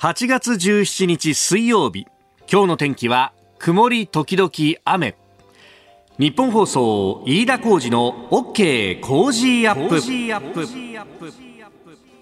[0.00, 2.06] 8月17日水曜日。
[2.48, 4.48] 今日の天気は曇り時々
[4.84, 5.16] 雨。
[6.20, 9.00] ニッポン放送飯田浩司の OK!
[9.00, 11.47] Cozy up!。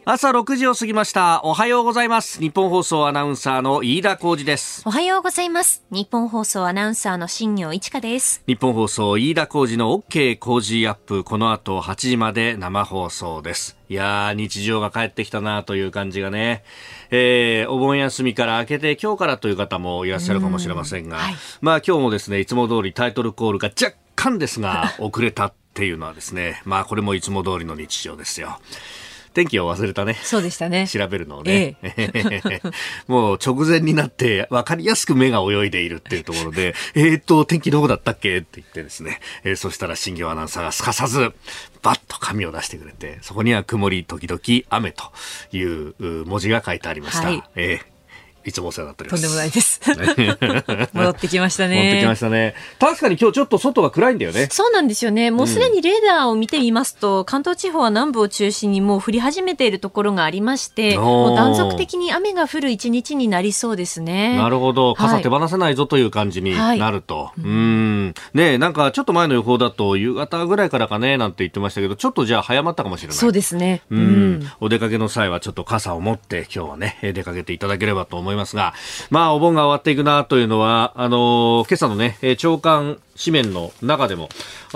[0.08, 1.40] 朝6時を過ぎました。
[1.42, 2.38] おはようございます。
[2.38, 4.84] ニッポン放送アナウンサーの飯田浩司です。
[4.86, 5.82] おはようございます。
[5.90, 8.40] ニッポン放送アナウンサーの新行市佳です。
[8.46, 10.38] ニッポン放送飯田浩司の OK!
[10.38, 11.24] Cozy up!。
[11.24, 13.76] この後8時まで生放送です。
[13.88, 16.62] いやー日常が帰ってきたなという感じがね、
[17.10, 26.62] えー、お盆休みから明けて今日からという方もいらっしゃるかもしれませんが、はい、まあ今日もですねいつも通りタイトルコールが若干ですが 遅れたっていうのはですね。
[26.64, 28.60] まあこれもいつも通りの日常ですよ
[29.36, 30.14] 天気を忘れたね。
[30.22, 30.88] そうでしたね。
[30.88, 31.76] 調べるのをね。
[31.82, 32.62] ええ、
[33.06, 41.34] もう直前になって分かりやすく目が泳いでいるっていうところで、 えっと、天気どこだったっけって言ってですね、えー、そしたら新業アナウンサーがすかさず、
[41.82, 44.40] バッと紙を出してくれて、そこには曇り時々
[44.70, 45.04] 雨と
[45.52, 47.26] いう文字が書いてありました。
[47.26, 47.95] はい、えー
[48.46, 49.22] いつもお世話になっております。
[49.22, 49.80] とんでもないです。
[50.94, 51.76] 戻ってきましたね。
[51.76, 52.54] 戻ってきましたね。
[52.78, 54.46] 確かに今日ちょっと外が暗いんだよね。
[54.52, 55.32] そうなんですよね。
[55.32, 64.36] もうすでにレーダーを見てみますと、うん、関東地方は南部を中心にもう降り始めているところがありまして、もう断続的に雨が降る一日になりそうですね。
[64.36, 64.94] なるほど。
[64.94, 67.16] 傘手放せないぞという感じになると。
[67.16, 68.14] はい、うん。
[68.32, 73.16] ねなんかちょっと前の予報だと夕方ぐらいからかね、なんて言ってましたけど、ちょっとじゃあ早まったかもしれない。
[73.16, 73.82] そうですね。
[73.90, 74.48] うん。
[74.60, 78.74] お出かけの際はちょっと傘を持って今日はね、出かけていただければと思いますますが、
[79.10, 84.28] まあ、お盆が終わっていくなというのは、あのー、今朝のね、朝刊紙面の中でも、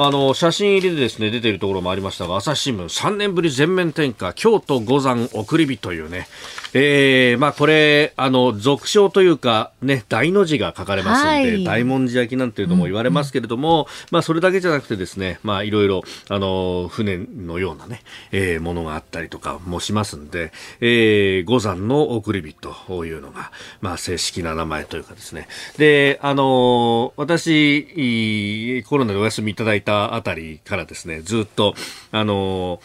[0.02, 6.26] あの、写真入りでですね、出ているところもありましたが、朝日新聞3年ぶり全面転下、京都五山送り火というね、
[6.72, 18.00] えー、まあこれ、あの、俗称というか、ね、大の字が書かれますので、はい、大文字焼きなんていうのも言われますけれども、うんうん、まあそれだけじゃなくてですね、まあいろいろ、あの、船のようなね、
[18.32, 25.46] えー、ものがあったりとかもしますんで、えー、五山の送り火というのが、まあ正式な名前というかですね。
[25.76, 31.74] で、あの、私、コロナでお休みいただいたあたりからですね、ずっと、
[32.12, 32.80] あの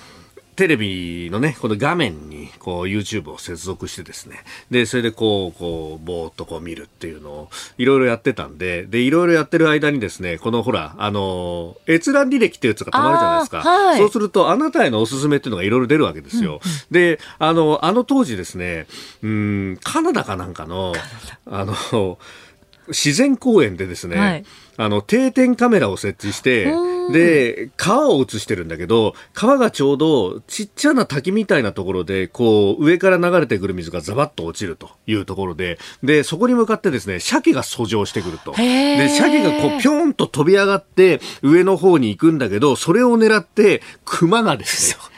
[0.56, 4.38] テレビのね、この画面に、こう、YouTube を接続してですね、
[4.72, 13.60] で、それでこう、こう、ぼーっとこう見るっていうのを、いろいろやってたんで、で、いろいろやってる間にですね、このほら、あの、閲覧履歴っていうやつがたまるじゃないですか。
[13.60, 16.52] はい、そうすると、あなたへのおすすめっていうのがいろいろ出るわけですよ。
[16.52, 18.88] うんうん、で、あの、あの当時ですね、
[19.24, 20.94] うん、カナダかなんかの、
[21.48, 22.18] あの、
[22.88, 24.46] 自然公園でですね、はい、
[24.78, 26.72] あの定点カメラを設置して
[27.12, 38.54] で川を映してるんだけど川がちょうどちっちゃな滝みたいなところでこう上から流れてくる水がザバッと落ちるというところででそこに向かってですね鮭が遡上してくると。
[38.54, 45.02] で鮭がこうぴょんと飛び上がって上の方に行くんだけどそれを狙って熊がですね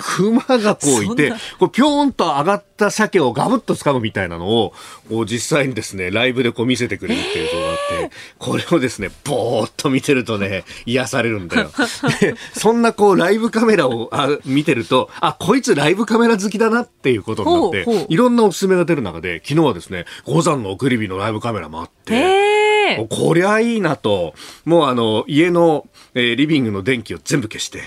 [0.00, 4.72] 熊がこういて、こうぴょんと上がった鮭をガブッと掴むみたいなのを、
[5.26, 11.70] 実際にですね、ライブでこう見せてくれるっていう動画があって、 これをですね、ぼーっと見てるとね、癒されるんだよ。
[12.20, 22.50] で、そんなこうライブカメラをあ見てると、あ、こいつライブカメラ好きだなっていうことになって、いろんなおすすめが出る中で、昨日はですね、五山の送り火のライブカメラもあって、
[23.08, 24.34] こりゃいいなと、
[24.64, 27.82] もうあの、家の、えー、リビングの電気を全部消して、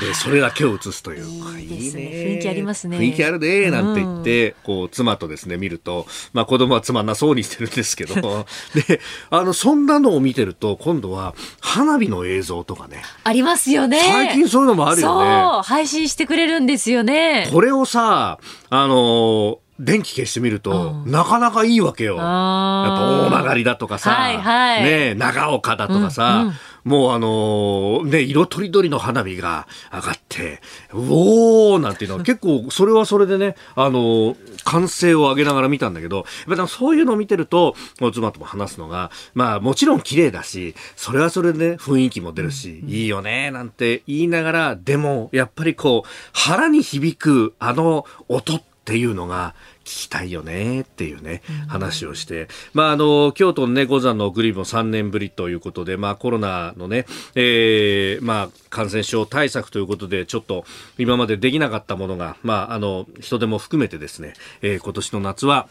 [0.00, 1.60] でそれだけを映すという。
[1.60, 2.02] いいですね。
[2.02, 2.98] 雰囲気ありますね。
[2.98, 8.14] 雰囲気あるねなんて言って、うん、こう妻とですね見ると、まあ、子供はつまんなそうにしてるんですけど。
[8.74, 9.00] で
[9.30, 13.02] あのそんなのを見てると今度は花火の映像とかね。
[13.24, 14.00] ありますよね。
[14.00, 15.62] 最近そういうのもあるよね。
[15.64, 17.48] 配信してくれるんですよね。
[17.52, 18.38] これをさ
[18.70, 22.16] あの電気消してみると、うん、なかなかいいわけよ。
[22.16, 26.54] やっぱ大曲だとかさ、はいはい、ね長岡だとかさ、うんうん
[26.84, 30.60] もうあのね、色とりどりの花火が上がって、
[30.92, 32.18] うおーなんていうの。
[32.18, 37.74] は 結構それはそれでね、あの歓声を上げながら見たんだけど、やっぱそういうのを見てると、
[38.12, 60.64] 妻とも話すのが、まあもちろん綺麗だし、それはそれでね、雰囲気も出るし、いいよね、なんて言いながら、でもやっぱりこう、腹に響くあの音っていうのが、聞きたいよねっていうね、話をして、まあ、あの、京都のね、五山の送りも3年ぶりということで、まあ、コロナのね、えー、まあ、感染症対策ということで、ちょっと
[60.98, 65.68] 今までできなかったものが、まあ、あの、人手も含めてですね、えー、今年の夏は、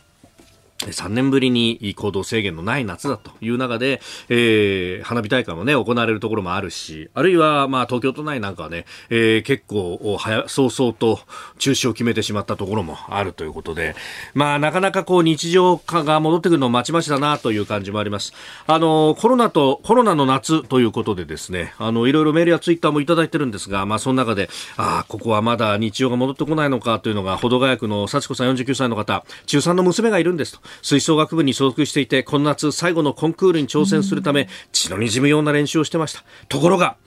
[0.88, 11.20] 3年ぶりに行動制限のない夏だという中で、えー、花火大会もね、行われるところもあるし、あるいは、まあ、東京都内なんかはね、えー、結構、早、早々と
[11.58, 13.96] 中止を決めてしまったところもあるということで、
[14.34, 18.34] まあ、なかなかこう、日常化が戻ってくるのをまちまちだなという感じもあります。
[18.66, 30.69] あの、コロナと、コロナの夏ということでですね、あの、いろいろメールやツイッターもいただいてるんですが、まあ、その中で、ああ、ここはまだ日常が戻ってこないのかというのが、保土ヶ谷区の幸子さん49歳の方、中3の娘がいるんですと。
[30.82, 36.24] 吹奏楽部に所属していて、この夏最後のコンクールに挑戦するため、血の滲むような練習をしてました。
[36.48, 36.98] ところが、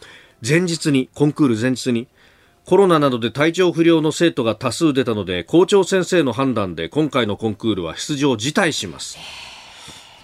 [0.47, 2.09] 前日に、コンクール前日に、
[2.65, 9.19] コロナなどで体調不良の生徒が多数出たので、校長先生の判断で今回のコンクールは出場辞退します。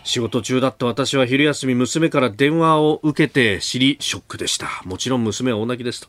[0.04, 4.68] 仕事中だった私は昼休み娘から電話を受けて知りショックでした。
[4.84, 6.08] もちろん娘は大泣きですと。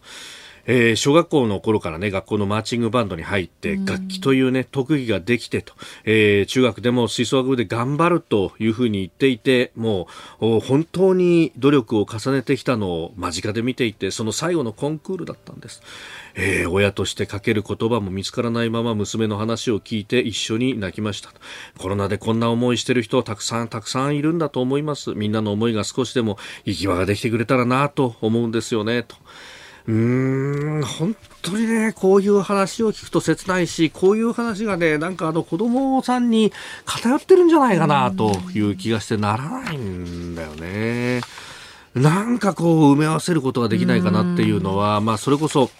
[0.65, 5.73] えー、小学校の頃からね、学校のマーチングバンドに入って、楽器というね、特技ができてと、
[6.05, 10.07] えー、中学でも吹奏楽部で頑張るというふうに言っていて、も
[10.41, 15.81] う、本当に努力を重ねてきたのを間近で見ていて、その最後のコンクールだったんです。
[16.35, 21.31] えー、親としてかける言葉も見つからないまま娘の話を聞いて一緒に泣きました。
[21.77, 25.13] コロナでこんな思いしてる人はたくさんたくさんいるんだと思います。
[25.13, 29.15] みんなの思いが少しでも行き場ができてくれたらなと思うんですよね、と。
[29.89, 36.53] うーん、本当にね、こういう話を聞くと切ないし、こういう話がね、なんかあの子供さんに
[36.85, 41.21] 偏ってるんじゃないかなという気がしてならないんだよね。
[41.95, 45.71] なんかこう埋め合わせることができないかなっていうのは、まあそれこそ、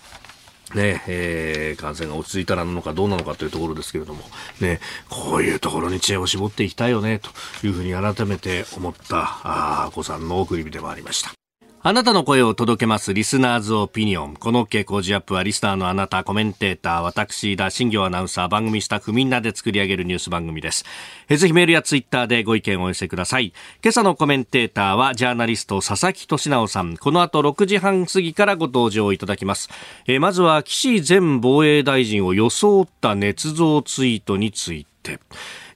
[0.74, 4.24] ねえー、感染が落ち着いたらなのかどうなのかというところですけれども、
[4.60, 7.30] ね、こういうところに知恵を絞っていきたいよね、と
[7.68, 11.39] いうふうに改めて思った、あ子さんの送り火でもありました。
[11.82, 14.36] あなたの声を届けますリスナーズオピニオン。
[14.36, 20.84] この OK 工事アップはリスナーのあなた、コメンテーター、私、田新行アナウンサー、番組スタッフみんなで作り上げるニュース番組です。
[21.30, 23.54] ぜひメールやツイッターでご意見をお寄せください。
[23.82, 26.98] 今朝のコメンテーターはジャーナリスト佐々木俊直さん。
[26.98, 29.70] この後6時半過ぎからご登場いただきます。
[30.06, 35.22] えまずは岸前防衛大臣を装った捏造ツイートについて。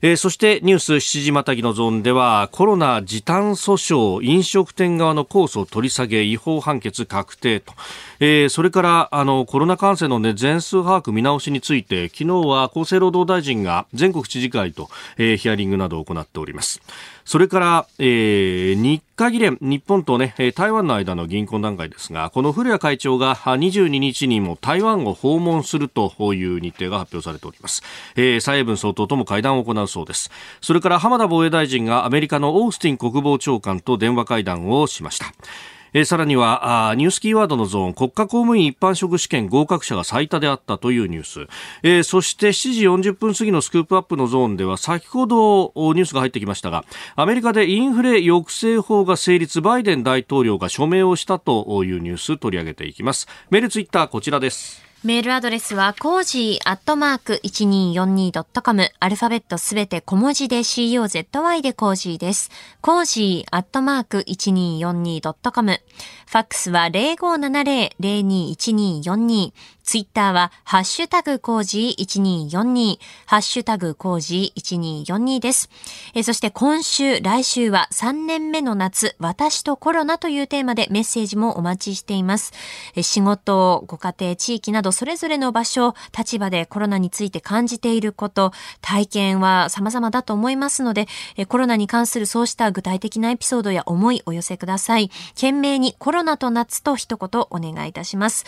[0.06, 7.72] えー、そしてニュース7時またぎのゾーンではコロナ時短訴訟飲食店側の控訴取り下げ違法判決確定と、
[8.20, 16.82] えー、それからあのコロナ感染の、ね、全数把握見直しについて昨日は厚生労働大臣が全国知事会と、えー、ヒアリングなどを行っております。
[17.24, 27.82] それから、えー、日華議連、日本とね、台湾の間の銀行段階ですが、この古谷会長が22日にも台湾を訪問するという日程が発表されております。
[28.16, 30.30] えー、蔡英文総統とも会談を行うそうです。
[30.60, 35.32] それから浜田防衛大臣がアメリカのオースティン国防長官と電話会談をしました。
[35.94, 41.46] えー、さらにはあニュースキーワードのゾーン国家公務員一般職試験合格者が最多であったというニュース、
[41.82, 46.84] えー、そして7時40分過ぎのスクープアップのゾーンでは先ほどニュースが入ってきましたが
[47.16, 53.28] アメリカでインフレ抑制法が成立バイデン大統領が署名をしたというニュース取り上げていきます。
[53.50, 54.83] メールツイッターこちらです。
[55.04, 58.90] メールアドレスは、コージーアットマーク 1242.com。
[59.00, 62.50] アルファベットすべて小文字で COZY でコージーです。
[62.80, 65.82] コージーアットマーク 1242.com。
[66.26, 69.52] ファックスは0570-021242。
[69.84, 75.68] ツイッターは、ハッシュタグコージー1242、ハッシュタグコージー1242です。
[76.14, 82.54] えそして今週、来週は3年目の夏、私とコロナというテーマでメッセージもお待ちしています。
[82.94, 95.10] え仕事、ご家庭、地域などそれぞれの場所、立場でコロナについて感じていること、体験は様々だと思いますので、えコロナに関するそうした具体的なエピソードや思いお寄せください。
[95.34, 98.46] 懸命にコロナと夏と一言お願いいたします。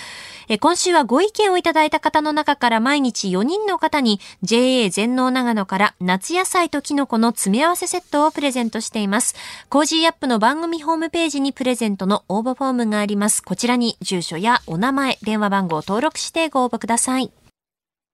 [0.48, 9.34] え今週はご意見をいただいた方の中から毎日4人の方に JA 全農長野から夏野菜とキノコの詰め合わせセットをプレゼントしています。
[9.68, 13.42] コージーアップの番組ホームページにプレゼントの応募フォームがあります。
[13.42, 17.32] こちらに住所やお名前、電話番号を登録してご応募ください。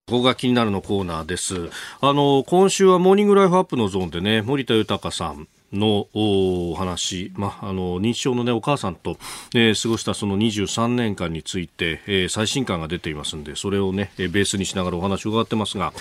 [0.08, 1.70] ここが気になるのコーナーです。
[2.00, 9.16] あの、今週はモーニングライフアップのゾーンでね、森田豊さん、のお話、まあ、あの認知症の、ね、お母さんと、
[9.54, 15.92] えー、過ごしたその23年間について、えー、最新刊が出ていますのでそれを、ね、ベースにしながらお話を伺ってますが、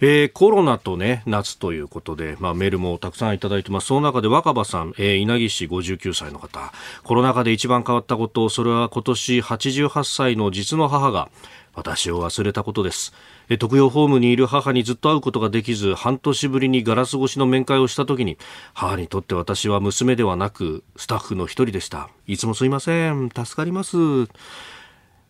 [0.00, 3.86] えー、コロナと、ね、夏ということで、まあ、メールもたくさんいただいてます。
[3.88, 6.72] その中で若葉さん、えー、稲城市59歳の方。
[7.02, 11.28] コロナ禍で一番変わったことそれは今年88歳の実の母が
[11.74, 13.12] 私を忘れたことです。
[13.58, 18.38] 特養ホームにいる母にずっと会うことができず半年ぶりにガラス越しの面会をした時に
[18.74, 22.08] 母にとって私は娘ではなくスタッフの一人でした。
[22.26, 23.30] いつもすいません。
[23.30, 23.96] 助かります。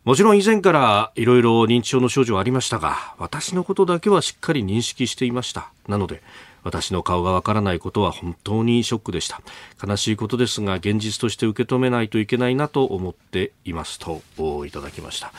[0.03, 5.71] もちろん以前からいろいろ認知症の症状ありましたが私のことだけはしっかり認識していました。
[5.87, 6.21] なので
[6.63, 9.41] 私の顔がわからないことは本当にショックでした。
[9.85, 14.21] 悲しいことですが現実として受け止めないといけないなと思っていますと
[14.65, 15.31] いただきました。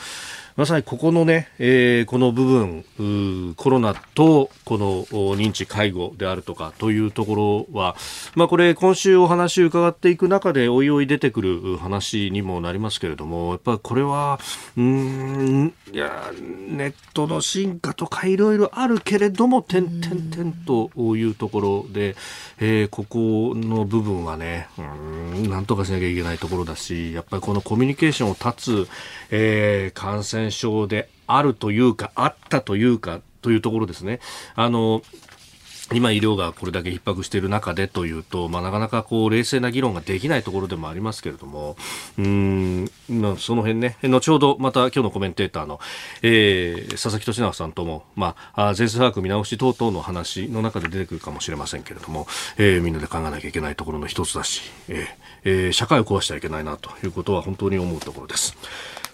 [0.55, 5.03] まさにここのね、えー、この部分、コロナとこの
[5.35, 7.97] 認知介護であるとかというところは、
[8.35, 14.39] まあこれ今週お話伺っていく中でおいおい出てくる話にもなりますけれども、やっぱりこれは、
[14.77, 16.31] うん、いや、
[16.69, 22.15] ネットの進化とかいろいろあるけれども、点々点というところで、
[22.59, 28.87] えー、ここの部分はね、うん、なんとかしなきゃいけないところだし、やっぱりこのコミュニケーションを断つ、
[29.31, 34.19] えー、感染症であるというか、あったというか、というところですね。
[34.55, 35.01] あの、
[35.93, 41.75] 今医療がこれだけ逼迫している中でというと、まあ、なかなかこう冷静な議論ができないところでもありますけれども、
[42.17, 42.89] うん、
[43.37, 45.79] その辺ね、後ほどまた今日のコメンテーターの、
[46.23, 52.25] えー、佐々木俊直さんとも、まあ、全数把握見直し等々の話の中で出てくるかもしれませんけれども、
[52.57, 55.07] えー、みんなで考えなきゃいけないところの一つだし、えー
[55.43, 58.57] えー、社会を壊してはいけないなということは本当に思うところです。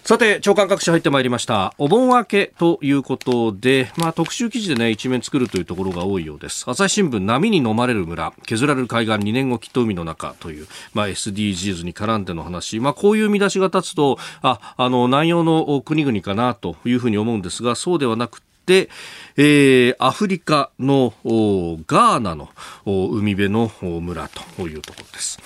[0.04, 1.74] さて、長官各社入ってまいりました。
[1.78, 6.64] お盆明けということで、まあ特集記事でね、一面作るというところが多いようです。
[6.66, 22.48] 朝日新聞、波に飲まれる村、削られる海岸2年後きっと海の中という、まあ SDGs に絡んでの話、まあこういう見出しが立つと、あ、あの、南洋の国々かなというふうに思うんですが、そうではなくて、えー、アフリカのガーナの
[22.84, 25.38] 海辺の村というところです。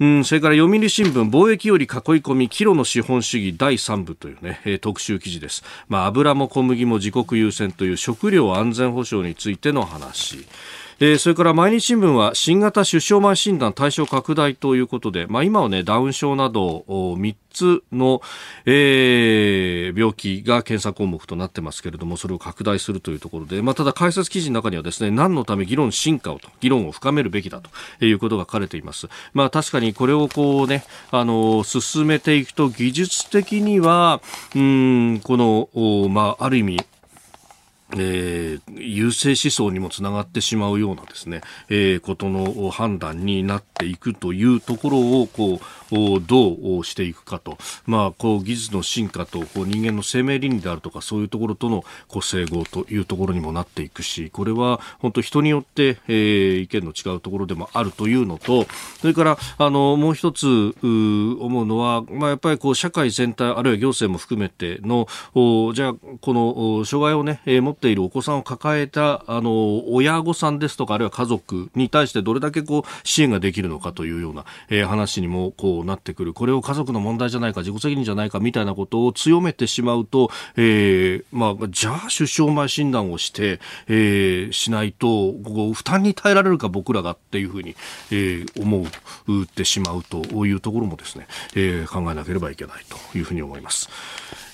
[0.00, 5.62] うん、それから読売新聞貿易より囲い込みキロの資本主義第3部というね、えー、特集記事です。
[5.88, 10.46] まあ、油も小麦も自国優先という食料安全保障についての話。
[11.00, 18.20] えー、それから毎日新聞は新型出生前診断対象拡大ということで、まあ、今はねダウン症など3つの、
[18.66, 29.08] えー、病気が検査項目となってますけれどもそれを拡大するというところで、まあ、ただ解説記事の中にはですね何のため議論進化をと議論を深めるべきだということが書かれています。
[29.32, 34.20] まあ、確かにこれをこうねあの進めていくと技術的には
[34.54, 36.84] うんこの、まあ、ある意味
[37.96, 58.66] えー、優勢思想にもつながってしまうようなですね、えー、ことの判断になっていくというところをこうどうしていくかと、まあ、こう技術の進化とこう人間の生命倫理であるとかそういうところとのこう整合というところにもなっていくしこれは本当人によって、えー、意見の違うところでもあるというのと
[59.00, 65.06] それからあのもう一つう思うのは、まあ、やっぱりこう社会全体あるいは行政も含めての
[65.74, 87.76] じゃあこの障害をね、えー、持ているお子さんを抱えたあの親御さんですとかあるいは家族に対してどれだけこう支援ができるのかというような、えー、話にもこうなってくるこれを家族の問題じゃないか自己責任じゃないかみたいなことを強めてしまうと、えーまあ、じゃあ出生前診断をして、えー、しないとこ負担に耐えられるか僕らがっていうふうに、
[88.10, 88.86] えー、思
[89.42, 93.90] ってしまうというところもですね、えー、考えなければいけないというふうに思います。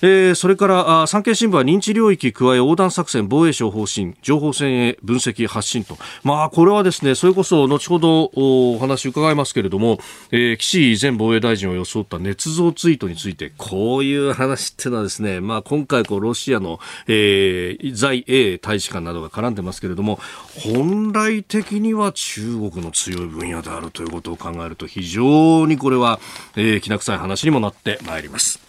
[0.03, 9.99] えー、それから産経新聞は認知領域加え横断作戦防衛省方針情報戦へ分析発信とまあこれはですねそれこそ後ほどお話伺いますけれども、
[10.31, 20.19] えー、岸前防衛大臣を装った捏造ツイートについてこういう話っていうのはですねまあ今回こうロシアの、えー、在英大使館などが絡んでますけれども
[20.63, 26.21] 本来的には中国の強い分野であるということを考えると非常にこれは、
[26.57, 28.61] えー、きな臭い話にもなってまいります。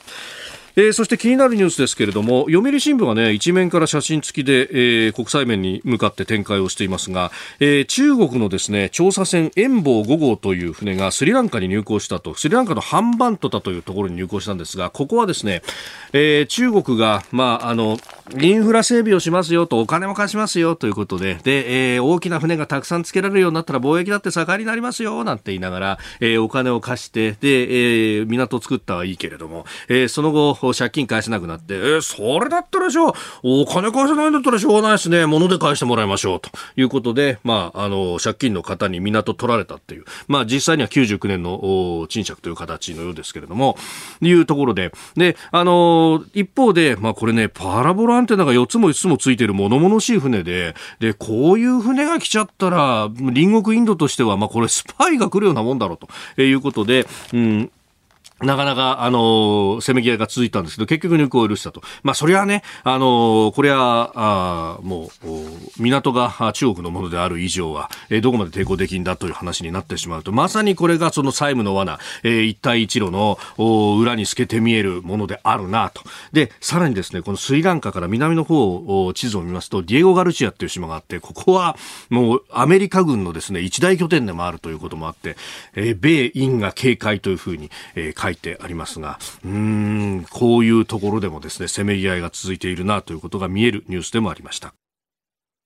[0.75, 15.61] えー、そして気になるニュースですけれども読売新聞はね一面から写真付きで、えー、国際面に向かって展開をしていますが、えー、中国のですね調査船遠望5号という船がスリランカに入港したとスリランカのハンバントタというところに入港したんですがここはですね、
[16.13, 17.97] えー、中国がまああの
[18.39, 33.13] インフラ整備をしますよとお金も貸しますよということでで、えー、大きな船がたくさんつけられるようになったら貿易だって盛んになりますよなんて言いながら、えー、お金を貸してで、えー、港を作ったはいいけれども、えー、その後借金返せなくなって、えー、それだったらしょう、
[33.43, 43.77] お金返せないんだったらしょうがないですね、物で返してもらいましょう、ということで、まあ、あの、借金の方に港取られたっていう、まあ、実際には99年の賃借という形のようですけれども、
[44.21, 55.97] いうところで、で、あの、一方で、まあ、これね、パラボラアンテナが4つも5つもついてる物々しい船で、で、こういう船が来ちゃったら、隣国インドとしては、まあ、これスパイが来るようなもんだろう
[56.35, 57.71] ということで、うん、
[58.41, 61.81] なかなか、あの、せめぎ合いが続いたんですけど、結局入港を許したと。
[62.03, 73.37] まあ、それはね、あの、これは、あもう、港が中国のものである以上は、えー、どこまで抵抗できんだという話になってしまうと、まさにこれがその債務の罠、えー、一帯一路の
[73.99, 76.01] 裏に透けて見えるものであるなと。
[76.33, 81.77] で、さらにですね、このスリランカから南の方を、地図を見ますと、ディエゴ・ガルチアっていう島があって、ここは
[82.09, 85.35] もうアメリカ軍のですね、一大拠点でもあるということもあって、
[85.75, 94.73] えー、米印が警戒というふうに、えー、書いてありますが、うん、こういうところでもですね、せめぎ合いが続いているなということが見えるニュースでもありました。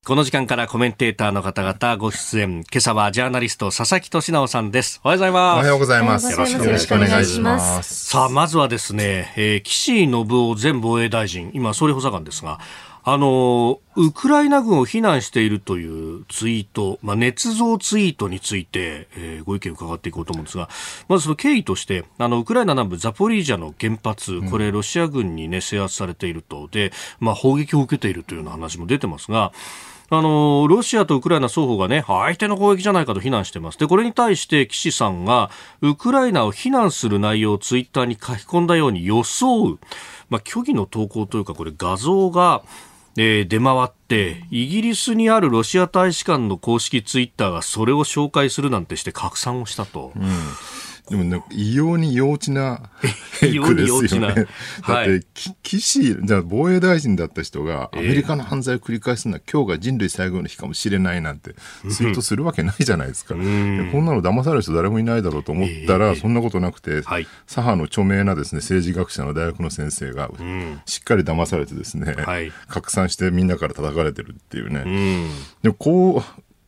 [0.05, 2.63] この時間からコメンテーターの方々ご出演。
[2.71, 5.01] 今朝はジャーナリスト佐々木俊直さんです。
[5.03, 5.57] おはようございます。
[5.57, 6.31] おはようございます。
[6.31, 6.55] よろし
[6.87, 8.05] くお願いします。
[8.05, 12.59] さあ、まずはですね、えー、岸信夫前防衛大臣、今総理補佐官ですが、
[13.07, 20.69] あの、ウクライナ軍を非難しているというツイート、まあ、捏造ツイートについて、えー、ご意見を伺っていこうと思うんですが、
[21.07, 29.53] まずその経緯として、あの、ウクライナ南部ザポリージャの原発、これロシア軍にね、制圧されていると、で、まあ、砲撃を受けているというような話も出てますが、
[30.09, 33.79] あのロシアとウクライナ双方がね相手の攻撃じゃないかと非難してます。
[33.79, 35.49] でこれに対して岸さんが
[35.81, 39.79] ウクライナを非難する内容をツイッターに書き込んだように装う、
[40.29, 42.61] まあ、虚偽の投稿というかこれ画像が
[43.17, 50.11] えー、出回って、イギリスにあるロシア大使館の公式ツイッターがそれを紹介するなんてして拡散をしたと。
[50.15, 50.23] うん
[51.09, 52.89] でもね、異様に幼稚な
[53.43, 54.33] 異様に幼稚な。
[54.33, 54.45] だっ
[55.05, 55.21] て、
[55.61, 61.53] 岸、じゃあ防衛大臣だった人が、アメリカの犯罪を繰り返すのは、今日が人類最後の日かもしれないなんて、
[61.89, 63.35] ツイートするわけないじゃないですか。
[63.35, 70.31] こんなの騙される人誰もいないだろうと思ったら、そんなことなくて、左派の著名なですね、政治学者の大学の先生が、
[70.87, 72.15] しっかり騙されてですね、
[72.67, 75.29] 拡散してみんなから叩かれてるっていうね。
[75.61, 76.23] でもこ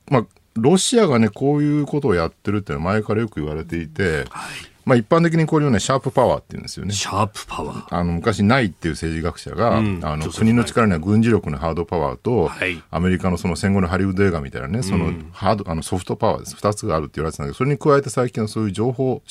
[0.09, 0.25] う、まあ、
[0.57, 4.53] ロシアがね、こういうことをやってるっていうのは前からよく言われていて、はい、
[4.87, 6.93] まあ一般的にこれをね、シャープパワーって言うんですよね。
[6.93, 7.95] シャープパワー。
[7.95, 16.55] あの、昔、ないっていう政治学者が、うん、あの、国の力には軍事力のハードパワーと、はい、アメリカのその戦後のハリウッド映画みたいなね、そのハード、あの、ソフトパワーです。
[16.55, 19.21] 二つがあるって言われてたんだけど、それに加えて最近はそういう情報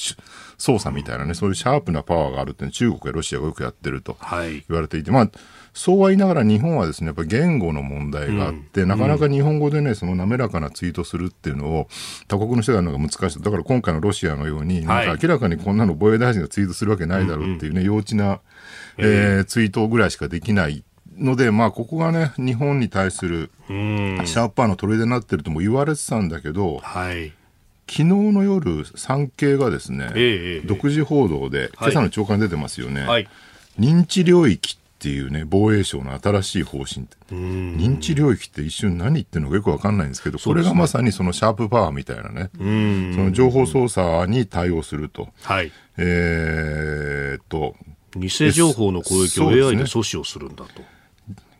[0.58, 5.38] 操作みたいなね、そういうシャープなパワーがあるっていうの中国やロシアがよくやってると言われていて、はい、まあ、
[5.76, 11.88] そうは言いながら日本はですね、やっぱ言語の問題があって、うん、なかなか日本語でね、その滑らかなツイートするっていうのを
[12.28, 13.42] 他国の人がやるのが難しい。
[13.42, 18.40] だから今回のロシアのように、なんか明らかにこんなの防衛大臣がツイートするわけないだろうっていうね、幼稚な、
[18.96, 20.82] えー、ツイートぐらいしかできない。
[21.18, 27.32] ので、まあ、ここがね、日本に対するシャーパーの砦になってるとも言われてたんだけど、はい、
[27.86, 33.28] 昨日の夜、産経がですね、えー、独自報道で、今朝の朝刊出てますよね、はい、
[33.78, 45.28] 認知領域っていうね、防衛省の新しい方針認知領域って一瞬何言ってるのかよくわかんないんですけど、これがまさにそのシャープパワーみたいなね、その情報操作に対応すると。
[45.42, 45.70] はい。
[45.98, 47.76] えー、っと。
[48.16, 50.95] 偽情報の攻撃を AI で阻止をするんだと。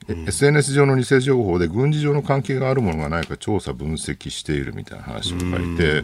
[0.09, 6.03] SNS 上の偽情報で軍事上の関係があるものがないか調査分析しているみたいな話を書いて、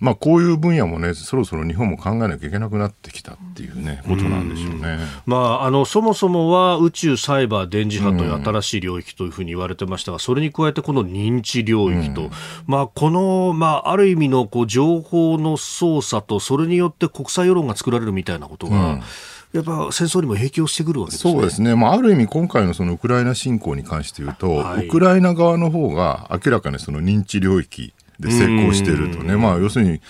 [0.00, 4.98] まあ、こういう分野もねそろそろ日本も考えなきゃいけなくなってきたっていうねことなんでしょうね。
[5.26, 12.30] まあ、あのそもそもは宇宙サイバー電磁波という新しい領域というふうに言われてましたがそれに加えてこの認知領域と、
[12.66, 19.00] まあ、この、まあ、ある意味のこう情報の操作とそれによって国際世論が作られるみたいなことが、
[19.52, 21.32] やっぱ戦争にも影響してくるわけですね。
[21.32, 21.74] そうですね。
[21.74, 29.36] まあ、ある意味今回のそのウクライナ侵攻に関して言うと、はい、ウクライナ側の方が明らかにその認知領域で成功しているとね。
[29.36, 30.00] まあ、要するに、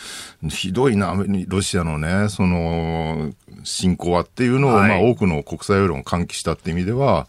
[0.50, 1.16] ひどいな、
[1.48, 3.32] ロシアのね、その、
[3.64, 7.26] 侵攻はっていうのを、はい、まあ、多くの国際世論を喚起したって意味では、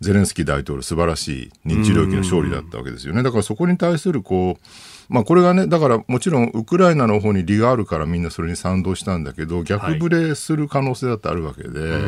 [0.00, 3.22] ゼレンスキー大統領素晴らしい認知領域の勝利だったわけですよね。
[3.22, 4.66] だからそこに対するこう、
[5.12, 11.98] まあ、これがね、だからもちろんウクライナの方に利があるからみんなそれに賛同したんだけど、逆ブレする可能性だってあるわけで、は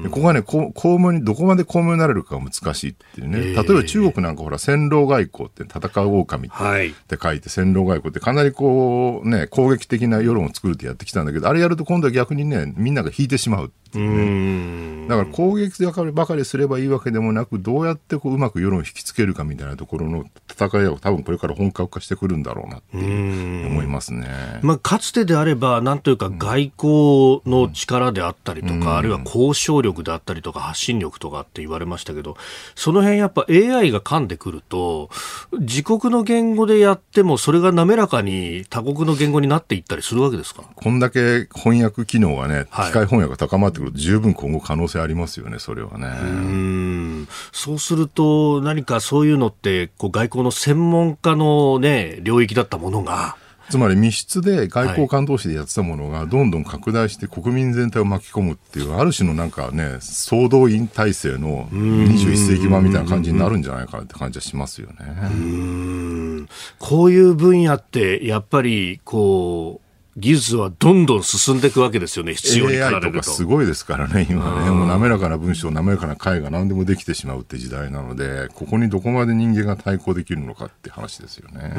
[0.00, 15.08] い、でここはね、公務に、どこまで公務になれるかが難しいっていうね、例えば中国なんかほら、戦狼外交って戦う狼って書いて、戦狼外交ってかなりこう、ね、攻撃的な世論を作るってやってきたんだけど、あれやると今度は逆にね、みんなが引いてしまうっていうね。
[15.08, 24.26] だから攻撃ばかりすればいいわけでもなく、どうやってこううまく世論を引きつけるかみたいなところの戦いが多分これから本格化してくるんだろうなって思いますね。
[24.62, 32.36] まあ、かつてであれば、なんというか外交の力であったりとか、あるいは交渉力であったりとか、発信力とかって言われましたけど、
[32.74, 35.10] その辺やっぱ AI が噛んでくると、
[35.52, 40.64] 自国の言語でやっても、それが滑らかに他国の言語になっていったりするわけですか？
[40.74, 46.06] こんだけ翻訳機能がね、機械翻訳が高まってくると、十分今後可能性ありますよね、それはね。
[46.22, 47.28] うん。
[47.52, 53.36] そうすると、何かそういうのって、こう外交の専門家のね、領域だったものが、
[53.70, 66.46] つまり密室で外交官同士でやってたものがどんどん拡大して国民全体を巻き込むっていう、ある種のなんかね、総動員体制の21世紀版みたいな感じになるんじゃないかなって感じはしますよね。
[66.78, 69.87] こういう分野って、やっぱり、こう、
[70.18, 73.30] 技術はどんどん進んでいくわけですよね、必要に駆られると。
[73.30, 74.70] すごいですからね、今ね。
[74.70, 81.72] もう滑らかな文章、滑らかな絵画、何でもできてしまうって時代なので、ここにどこまで人間が対抗できるのかって話ですよね。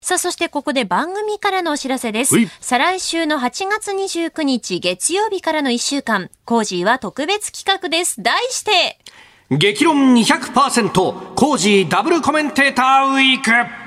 [0.00, 2.36] さあ、そしてここで番組からのお知らせです。
[2.60, 8.22] 再来週の8月29日月曜日からの1週間、コージーは特別企画です。
[8.22, 8.98] 題して、
[9.50, 13.85] 激論200%コージーダブルコメンテーターウィーク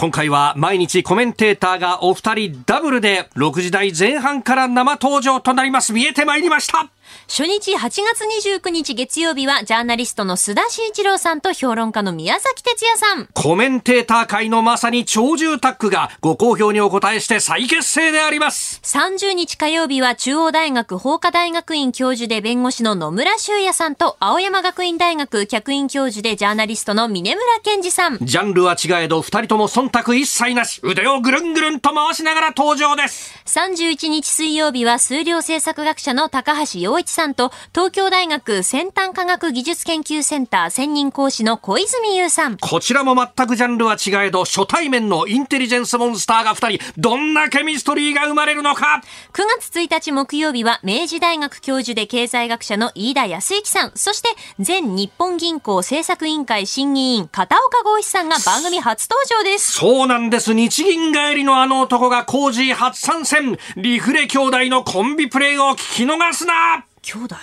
[0.00, 5.92] 今回は毎日コメンテーターがお二人ダブルで6時台前半から生登場となります。
[5.92, 6.88] 見えてまいりました。
[7.28, 13.28] 初日8月29日月曜日はジャーナリストの須田慎一郎さんと評論家の宮崎哲也さん。
[13.34, 18.80] コメンテーター界のまさに超重タッグがご好評にお答えして再結成であります。
[18.82, 28.18] 30日火曜日は中央大学法科大学院教授で弁護士の野村修也さんと青山学院大学客員教授でジャーナリストの峰村健二さん。
[28.20, 33.34] ジャンルは違えど二人とも忖度一切なし腕をぐるんぐるんと回しながら登場です。
[33.46, 42.56] 31日水曜日は数量政策学者の高橋洋一さんと東京大学先端科学技術研究センター専任講師の小泉優さん。
[42.58, 54.28] こちらも全くジャンルは違えど、初対面のインテリジェンスモンスターが2人、どんなケミストリーが生まれるのか !9 月1日木曜日は、明治大学教授で経済学者の飯田康之さん、そして、
[54.64, 59.72] 前日本銀行政策委員会審議員、片岡剛一さんが番組初登場です。
[59.72, 60.52] そうなんです。
[60.54, 63.58] 日銀帰りのあの男が工事初参戦。
[63.76, 67.36] リフレ兄弟のコンビプレイを聞き逃すな兄弟？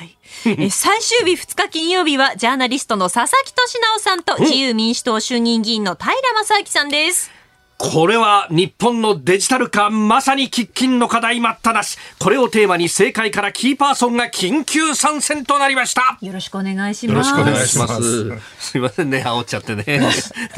[0.46, 6.13] え最終日2日金曜日はジャーナリストの佐々木俊直さんと自由民主党衆議院議員の平
[6.46, 7.37] 正明さんです。
[7.77, 11.95] これは日本のデジタル化、まさに喫緊の課題待ったなし。
[12.17, 16.17] これをテーマに政界からキーパーソンが緊急参戦となりました。
[16.19, 17.29] よろしくお願いします。
[17.29, 18.39] よろしくお願いします。
[18.59, 19.83] すいませんね、煽っちゃってね。
[19.83, 19.97] テ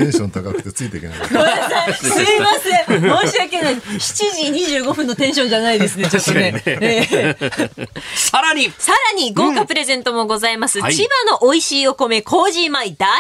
[0.05, 1.19] ンション高くてついていけない。
[1.19, 1.93] ごめんなさい。
[1.93, 2.47] すいま
[2.87, 3.01] せん。
[3.01, 3.75] 申し訳ない。
[3.75, 3.99] 7
[4.55, 6.51] 時25分のテンションじゃないですね、ちょっとね。
[6.79, 7.37] ね
[8.15, 10.79] さらにさらに豪華プレゼントもございます。
[10.79, 13.17] うん、千葉の美味しいお米、コージー米大放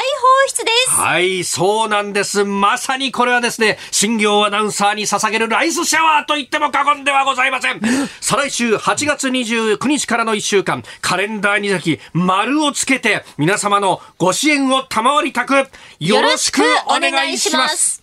[0.47, 0.91] 出です。
[0.91, 2.45] はい、そうなんです。
[2.45, 7.81] まさにこれはですね、新業アナウンサーに捧げるライスシャワーと言っても過言ではございません。
[8.21, 15.67] 再来週8月29日からの1週間、カレンダーに先丸をつけて皆様のご支援を賜りたく、
[15.99, 17.98] よろしくお願いします。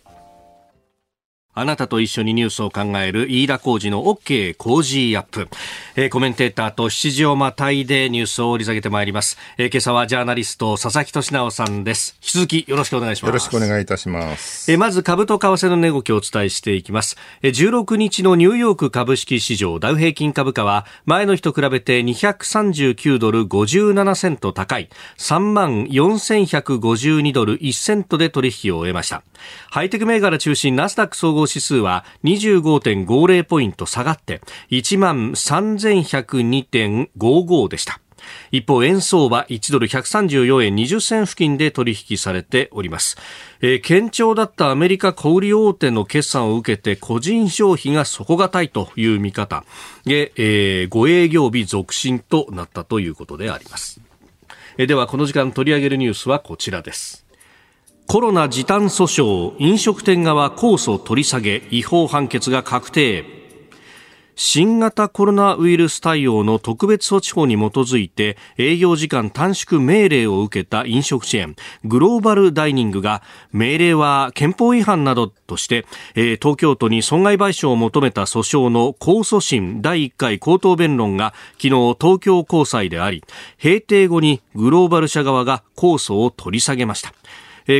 [1.59, 5.49] あなたと一緒にニュースを考える飯田浩二の OK 工事アップ、
[5.97, 12.17] えー、コメンテーターと7時をまたいでニュースを掘り下げてまいります、えー、今朝はジャーナリスト佐々木俊直さんです。
[12.17, 13.29] 引き続きよろしくお願いします。
[13.29, 24.91] よろしくお願いいたします、えー、まず株と為替の値動きをお伝えしていきます、えー、16日のニューヨーク株式市場ダウ平均株価は前の日と比べて239ドル57セント高い。
[25.17, 29.23] 3万4152ドル1セントで取引を終えました。
[29.71, 38.01] ハイテク銘柄中心ナスダック総合指数は25.50ポイント下がって1万3102.55でした。
[38.51, 43.17] 一方、円相場1ドル134円20銭付近で取引されております。
[43.61, 49.65] えー、堅調だったアメリカ小売大手の決算を受けて個人消費が底堅いという見方
[50.05, 54.01] で、えー、5営業日続伸となったということであります。
[54.79, 57.26] えー、では、この時間取り上げるニュースはこちらです。
[58.09, 63.25] コロナ時短訴訟飲食店側控訴取り下げ違法判決が確定。
[64.37, 83.25] 新型コロナウイルス対応の特別措置法に基づいて営業時間短縮命令を受けた飲食チェーングローバルダイニングが命令は憲法違反などとして、東京都に損害賠償を求めた訴訟の控訴審第1回口頭弁論が昨日東京高裁であり
[83.61, 87.13] 閉廷後にグローバル社側が控訴を取り下げました。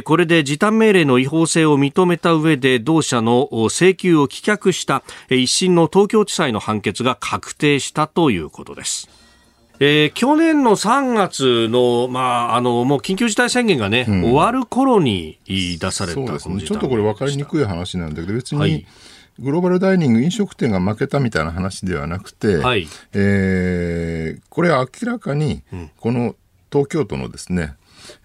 [0.05, 9.09] これで時短命令の違法性を認めた上で同社の請求を棄却した一審の東京地裁の判決が確定したということです。
[9.79, 16.63] えー、去年の3月の、まあ、あの、もう緊急事態宣言がね、うん、終わる頃に出されたそうですね。
[16.63, 18.87] ちょっとこれ分かりにくい話なんだけど、別に、はい、
[19.39, 25.63] グローバルダイニング飲食店が負けたみたいな話ではなくて、はい、えー、これは明らかに、
[26.01, 26.37] この
[26.73, 27.75] 東京都のですね、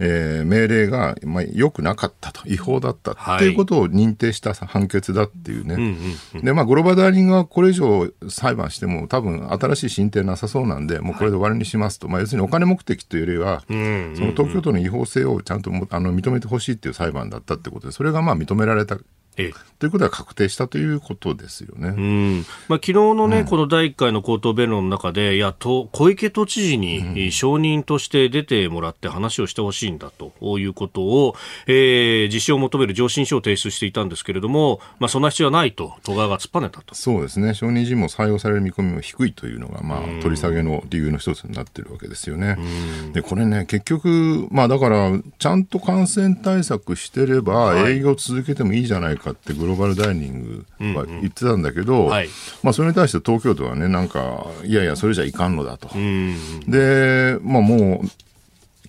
[0.04, 5.96] えー、命令が、まあ、良くなかったと、違法だったっていうことを認定した判決だっていうね。
[6.42, 12.08] で、まあ、グローバルダーニングはこれ以上裁判しても多分新しい進展なさそうなんで、もうこれで終わりにしますと。
[12.08, 18.98] はい、まあ、要するにお金目的というよりは、その東京都の違法性をちゃんとあの認めてほしいっていう裁判だったってことで、それがまあ認められた
[19.38, 21.90] ええ、ということは確定したということですよね。
[21.90, 22.46] うん。
[22.68, 36.94] まあ、昨日のね、うん、この第1回の口頭弁論の中で、いやと小池都知事に承認として出てもらって話をしてほしいんだということを、えー、実施を求める上申書を提出していたんですけれども、まあ、そんな必要はないと、都側が突っぱねたと。
[36.94, 42.58] そうですね、承認時も採用される見込みも低いというのが、まあ、取り下げの理由の一つになってるわけですよね。
[43.14, 52.30] でこれね、結局、まあ、だから、ちゃんと感染対策してれば、営業続けてもいいじゃないかって、グローバルダイニングは言ってたんだけど、うんうんはい、
[52.64, 55.90] まあ、それに対して東京都はね、なんか、いやいや、それじゃいかんのだと。
[56.68, 58.08] で、まあ、もう、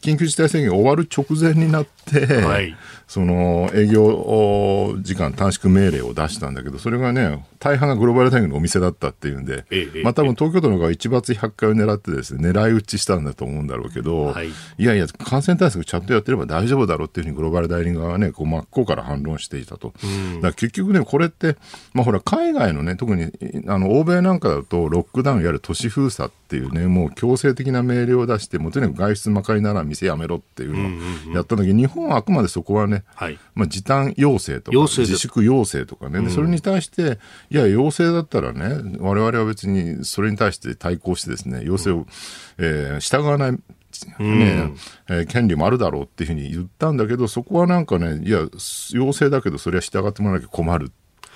[0.01, 2.75] 緊急事態宣言終わる直前になって、はい、
[3.13, 19.93] その営業時間短縮命令を出したんだけど、それがね、大半がグローバルタイムのお店だったっていうんで、ええ、まあ多分東京都の方が一罰百回を狙ってですね、狙い撃ちしたんだと思うんだろうけど、はい、いやいや、感染対策ちゃんとやってれば大丈夫だろうっていうふうにグローバル代理人側はね、こう真っ向から反論していたと。
[20.03, 20.07] う
[20.39, 21.59] ん、だ結局ね、これって、
[21.93, 23.31] まあほら、海外のね、特に
[23.69, 31.71] あの欧米なんかだと、ロックダウンいわゆる都市封鎖っていうね、もう強制的な命令を出して、もうとにかく外出まかりなら店やめろっていうのをやった時、うん。
[31.73, 37.19] うん、日本はあくまでそこはね、はい、まあ時短要請とか自粛要請とかね、それに対して
[37.51, 42.07] いや要請だったらね我々は別にそれに対して対抗してですね要請を、
[42.59, 44.73] えー、従わないね
[45.09, 48.49] えー、権利もあるだろうっていうふうに言ったんだけどそこはなんかねいや
[48.93, 50.91] 要請だけどそれは従ってもらわなきゃ困る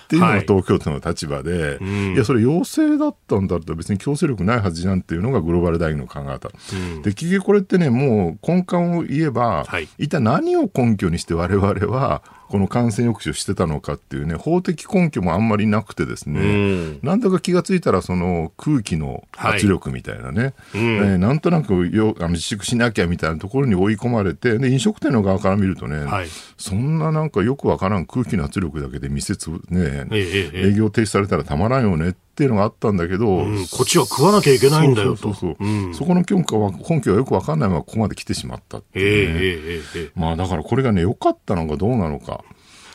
[0.06, 6.50] っていうのが東京都の立場で、はい、いや、それ要請だったんだったら別に強制力ないはずじゃんっていうのがグローバル大学の考え方。
[6.94, 20.78] うん、で、結局これってね、もう根幹を言えば、はい、一体何を根拠にして我々はこの感染抑止をしてたのかっていうね、法的根拠もあんまりなくてですね、うん、なんだか気がついたら、その空気の圧力みたいなね、はい。
[20.78, 35.32] うん、えー、なんとなくよあの自粛しなきゃみたいなところに追い込まれて、で飲食店の側から見るとね、はい、そんななんかよくわからん空気の圧力だけで店つ、ね、ええ、営業停止されたらたまらんよねっていうのがあったんだけど、うん、こっちは食わなきゃいけないんだよと。
[35.34, 42.44] そこの根拠は根拠はよくわかんないままここまで来てしまったっていうまあだからこれがね、良かったのかどうなのか。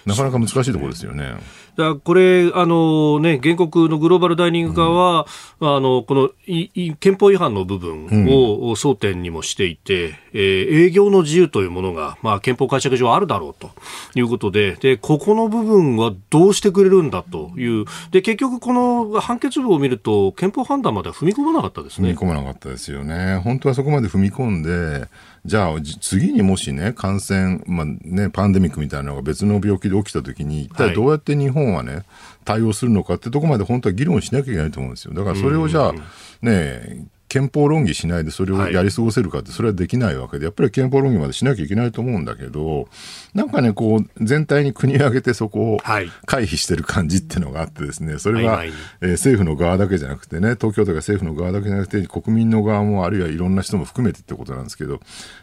[0.06, 1.36] なかなか難しいところですよね。
[1.82, 5.28] だこれ、あのね、原告のグローバルダイニング側は、
[5.60, 13.72] うん、あのこのい憲法違反の部分を争点にもしていて、うん、えー、営業の自由というものが、まあ、憲法解釈上あるだろうと
[14.16, 22.10] いうことでで、ここの部分はどうしてくれるんだという、で結局、この判決文を見ると、憲法判断までは踏み込まなかったですね。
[22.10, 23.38] 踏み込まなかったですよね。
[23.44, 25.08] 本当はそこまで踏み込んで、
[25.44, 32.04] じゃあ次にもしね、感染、まあね、パンデミックみたいなのが別の病気で起きたときに、一体どうやって日本はね、
[32.46, 35.14] 対応するのかってとこまで本当は議論しなきゃいけないと思うんですよ。
[35.16, 35.94] だからそれをじゃあ、
[36.44, 42.90] ね、憲法論議しないでそれをやり過ごせるかって、それはできないわけで、やっぱり憲法論議までしなきゃいけないと思うんだけど、
[43.34, 46.10] なんかね、こう、全体に国を挙げてそこを回
[46.44, 55.00] 避してる感じっていうのがあってですね、それは、えー、政府の側だけじゃなくてね、東京都が政府の側だけじゃなくて、国民の側も、あるいはいろんな人も含めてってことなんですけど、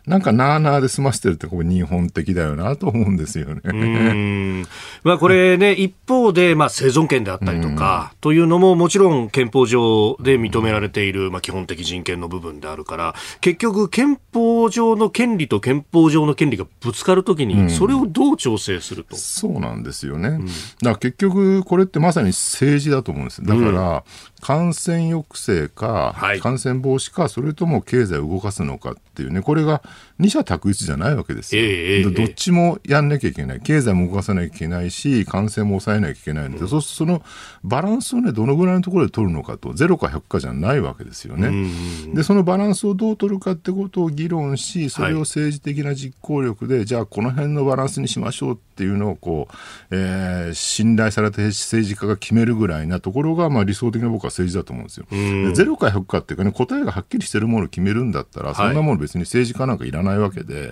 [0.07, 4.67] なんかなあなあで済ませてるって、これ日本的だよなと思うんですよね。
[5.05, 24.05] まあこれね、一方で、まあ生存権であったりとか、というのももちろん憲法上で認められている、まあ基本的人権の部分であるから、結局憲法上の権利と憲法上の権利がぶつかるときに、それをどう調整すると、そうなんですよね、うん、だから結局、これってまさに政治だと思うんです、だから、
[24.41, 29.83] 感染抑制か、感染防止か、それとも経済を動かすのかっていうね、これが
[30.19, 37.23] 二者択一じゃないわけですよ、えー、どっちもやんなきゃいけない、経済も動かさなきゃいけないし、感染も抑えなきゃいけないので、うん、そうするとその
[37.65, 41.69] バランスをね、どのぐらいのところで取るのかと、ゼロか100かじゃないわけですよね。
[42.15, 49.55] で、そのバランスをどう取るかってことを議論し、それを政治的な実行力で、はい、じゃあこの辺のバランスにしましょうっていうのをこう、
[49.91, 55.07] えー、信頼された政治家が決めるぐらいなところが、まあ、理想的な僕は政治だと思うんですよ。
[55.11, 60.71] でゼロか100かっていうかね、答えがはっきりしてるものを決めるんだったら、そんなもの別に政治家なんかいらないわけで、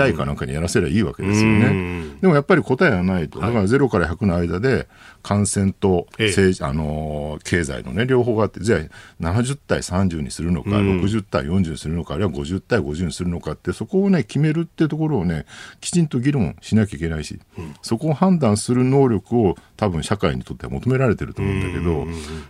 [0.00, 2.16] AI かなんかにやらせればいいわけですよね。
[2.20, 3.40] でもやっぱり答えはないと。
[3.40, 4.88] だからゼロから100の間で、
[5.26, 8.80] 感染と政治、あの経済のね、両方があって、じゃあ
[9.20, 15.44] 70対30にするのか、60対40にするのか、あるいは50対50にするのかって、そこをね、決めるっていうところをね、
[15.80, 17.40] きちんと議論しなきゃいけないし、
[17.82, 22.06] そこを判断する能力を多分社会にとっては求められてると思うんだけど、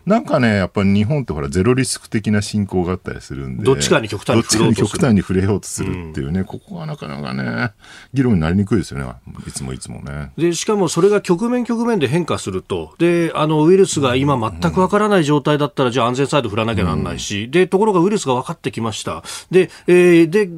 [0.07, 4.97] なんかね、やっぱり日本ってほら、ゼロリスク的な進行があったりするんで、どっちかに極端に触れようとする。
[4.97, 7.73] 極端に触れようとするっていうね、ここはなかなかね、
[8.15, 9.11] 議論になりにくいですよね、
[9.47, 10.33] いつもいつもね。
[10.37, 19.23] で、しかもそれが局面局面で変化すると、で、あの、ウイルスが今全くわからない状態だったら、じゃあ安全サイド振らなきゃなんないし、で、ところがウイルスが分かってきました。
[19.51, 20.49] で、えー、で、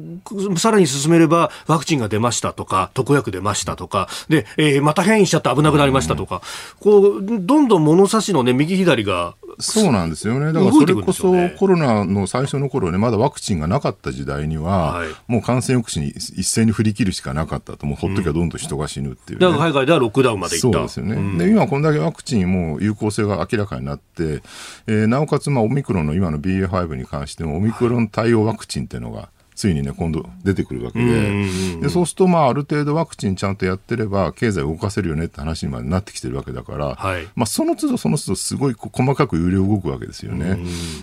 [0.57, 6.41] さらに進めれば、ワクチンが出ましたとか、特約出ましたとか、で、えー、また変異しちゃって危なくなりましたとか、
[6.79, 10.53] こう、どんどん物差しのね、右左がそうなんですよね。
[10.53, 20.71] だからそれこそコロナの最初の頃ね、まだワクチンがなかった時代には、はい、もう感染抑止に一斉に振り切るしかなかったと、もうほっときゃどんどん人が死ぬっていう、ね、だから海外ではロックダウンまでいった。
[20.71, 21.15] そうですよね。
[21.15, 24.41] うん、で、今こんだけワクチンも有効性が明らかになって、
[24.87, 31.49] えー、なおかつ、まあ、オミクロンの今の BA.5 に関しても、オミクロン対応ワクチンっていうのが、ついにね、今度出てくるわけで、
[31.81, 40.57] でそうすると、まあ、ある程度ワクチンちゃんとやってれば、経済を動かせるよねって話にまでなってきてるわけだから、はい、まあ、その都度その都度すごい細かく揺れ動くわけですよね。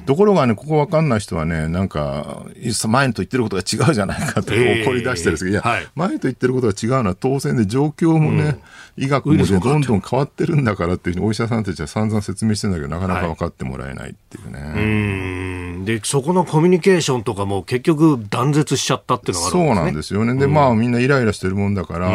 [0.07, 2.47] ところがね、ここわかんない人はね、なんか、
[2.89, 8.59] 前と言ってることが違うじゃないかと怒り出してるんですけど、いや、はい、前と言ってることが違うのは当然で状況もね、
[8.97, 15.77] うん、医学もね、どんどん変わってるんだからっていうふうにお医者さんたちは散々説明してんだけど、なかなか分かってもらえないっていうね。
[15.77, 19.67] はい、で、そこのコミュニケーションとかも結局断絶しちゃったっていうのがあるんですね。
[19.67, 20.35] そうなんですよね。
[20.35, 22.11] で、まあみんなイライラしてるもんだから、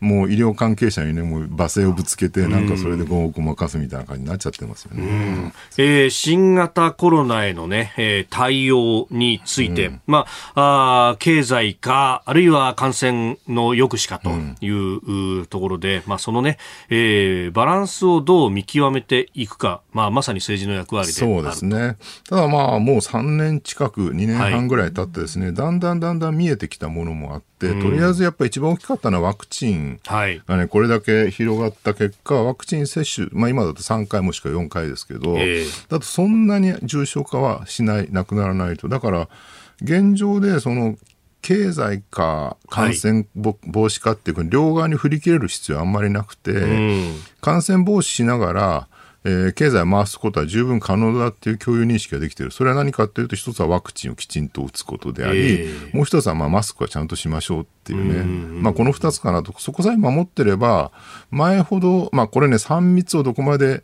[0.00, 5.52] もう医療関係者にね、もう罵声をぶつけて、なんかそれでごまかすみたいな感じになっちゃってますよね。
[5.76, 14.30] えー、新型コロナへのね、えー、対応について、まああ、経済か、あるいは感染の抑止かと
[14.64, 16.58] いう、ところで、まあそのね、
[16.88, 21.96] えー、バランスをどう見極めていくか、まあまさに政治の役割でそうですね。
[22.28, 29.98] ただまあもう3年近く、2年半ぐらい経ってですね、はい、だんだんだんだん見えてきたものもあって、とりあえずやっぱり一番大きかったのはワクチン。
[30.46, 38.88] がね、これだけ広がった結果、ワクチン接種、まあ今だと3回もしくは4回ですけど、えー、だとそんなに重症化はしない、なくならないと。
[38.88, 39.28] だから、
[39.80, 40.96] 現状でその
[41.40, 46.52] 経済か感染防止かっていう両側に振り切れる必要はあんまりなくて、
[47.40, 48.88] 感染防止しながら、
[49.26, 52.52] えー、経済を回すことは十分可能だっていう共有認識ができている。
[52.52, 58.20] それは何かというと、一つはワクチンをきちんと打つことであり、えー、もう一つはまあマスクはちゃんとしましょうっていうね。
[58.20, 58.24] う
[58.62, 59.54] まあこの二つかなと。
[59.58, 60.92] そこさえ守ってれば、
[61.30, 63.82] 前ほど、まあこれね、3密をどこまで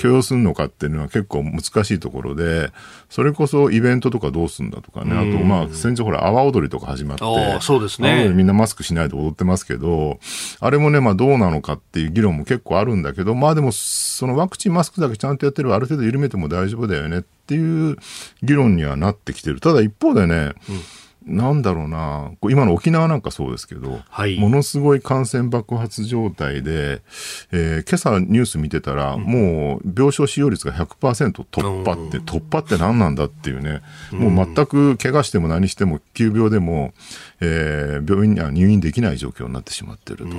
[0.00, 2.70] 許容するのかっていうのは結構難しいところで、
[3.10, 7.24] それこそイベントとかどうするんだとかね、あとまあ先日ほら阿波踊りとか始まって、
[7.60, 8.28] そうですね。
[8.28, 10.20] みんなマスクしないで踊ってますけど、
[10.60, 17.96] あれもね、まあどうなのかっていう議論も結構あるんだけど、まあでもそのワクチンマスクだけちゃんとやってればある程度緩めても大丈夫だよねっていう
[18.42, 19.60] 議論にはなってきてる。
[19.60, 20.80] ただ一方でね、うん
[21.26, 27.02] なんだろうな、今の沖縄なんかそうですけど、はい、ものすごい感染爆発状態で、
[27.50, 33.80] えー、今朝ニュース見てたら、うん、もう病床使用率が100%突破って、突破って何なんだっていうね、
[34.12, 36.92] もう全く怪我しても何しても、急病でも、
[37.40, 40.32] えー、病院には入院できない状況になってしまってると。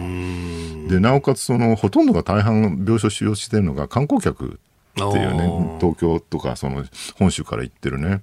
[0.89, 4.59] で、なおかつその、ほとんどが大半病床使用してるのが観光客
[4.95, 6.85] っていうね、東京とかその
[7.17, 8.21] 本州から行ってるね。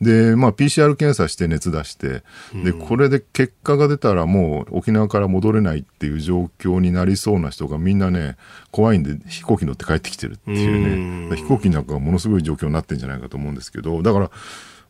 [0.00, 2.22] で、まあ PCR 検査して熱出して、
[2.64, 8.36] で、これで結果が出たらもう沖縄から戻れないっていう状況になりそうな人がみんなね、
[8.70, 11.36] 怖いんで飛行機乗って帰ってきてるっていうね。
[11.36, 14.30] 飛行機なんかがものすごい状況になってんじゃないかと思うんですけど、だから、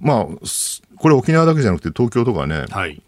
[0.00, 0.26] まあ、
[0.96, 3.02] これ沖縄だけじゃなくて東京とかね、はい、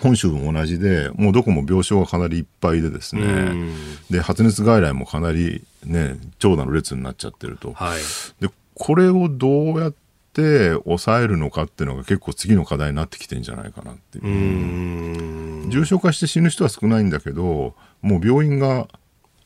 [0.00, 3.72] 本州も同じで、もうどこも病床がかなりいっぱいでですね、
[4.10, 7.72] で、発熱外来もかなりね、長蛇の列になっちゃってると。
[7.72, 8.00] はい、
[8.40, 9.94] で、これをどうやっ
[10.32, 15.70] て抑えるのかっていうのが結構次の課題になってきてんじゃないかなっていう。
[15.70, 18.88] 重症化して死ぬ人は少ないんだけど、もう病院が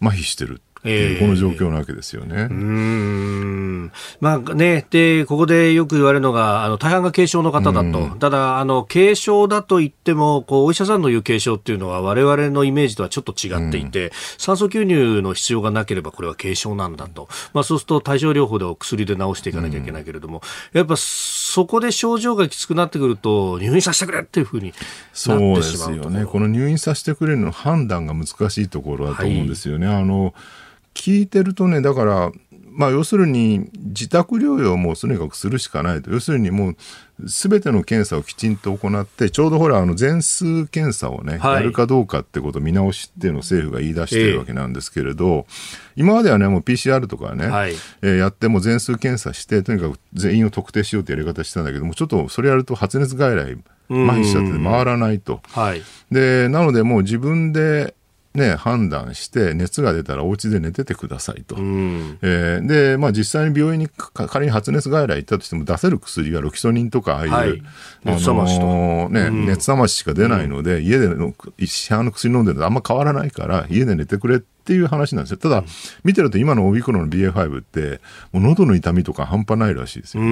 [0.01, 2.49] 麻痺してるえー、この状況なわけですよね。
[2.51, 3.93] うん。
[4.21, 8.17] まあね、で、ここでよく言われるのが、あの、大半が軽症の方だと。
[8.19, 17.29] ただ、あの、軽症だと言っても、こう、お医者さんの言う軽症っていうのは、我々のイメージとはちょっと違っていて、酸素吸入の必要がなければ、これは軽症なんだと。
[17.53, 24.73] まあ、そうすると、対症療法でお薬で治していかなきゃいけないけれども、やっぱ、そこで症状がきつくなってくると、入院させてくれっていうふうに
[25.13, 26.25] そうですよね。
[26.25, 29.87] この入院させてくれるの判断が難しいところだと思うんですよね。
[29.87, 30.35] はい、あの、
[30.95, 32.33] 聞いてるとね、だから、
[32.73, 36.11] まあ、要するに自宅療養もとにかくするしかないと。
[36.11, 45.45] 要するにもう、すべての検査をきちんと行って、ちょうどほら、あの、全数検査をね、はい、やるかどうかってことを見直しっていうのを政府が言い出してるわけなんですけれど、えー、
[45.97, 53.59] 今まではね、もう PCR とかね、はい、えー、やっても全数検査して、とにかく全員を特定しようってやり方してたんだけども、ちょっとそれやると発熱外来、
[53.91, 55.41] 麻痺しちゃって回らないと。
[55.51, 57.95] はい、で、なのでもう自分で
[58.33, 61.57] ね、判断して、熱が出たらお家で寝ててくださいと。
[61.57, 67.63] うん、えー、で、まあ実際に病院に仮に発熱外来行ったとしても出せる薬はロキソニンとか、ああいう、はい、
[68.05, 75.37] 熱冷ましと、ね、うん、熱冷まししか出ないので、家での市販の薬飲んでるとあんま変わらないから、家で寝てくれってっていう話なんですよ。
[75.39, 75.65] ただ、
[76.05, 80.29] 見てると今のオミクロンの BA.5 って、もう喉の痛みとか半端ないらしいですよね。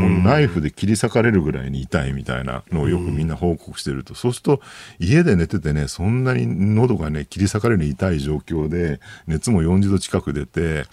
[0.00, 4.16] もうナイフで切り裂かれるぐらいに痛いみたいなのをよくみんな報告してると。
[4.16, 4.60] そうすると、
[4.98, 10.86] 家で寝ててね、そんなに喉がね、切り裂かれる痛い状況で、熱も40度近く出て、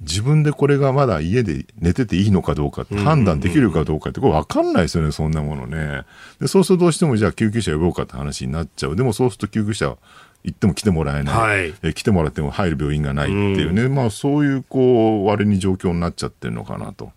[0.00, 6.02] 自分でこれがまだ家で寝てていいのかどうかって判断できるかどうかってこれ分かんないですよね、そんなものね。
[6.40, 8.96] で、そうするとどうしてもじゃあ救急車呼ぼうかって話になっちゃう。
[8.96, 9.96] でもそうすると救急車
[10.46, 17.12] 行っても来てもらえない、はい、え来てもらっても入る病院がないっていうね、うん、まあそういうこう割に状況になっちゃってるのかなと。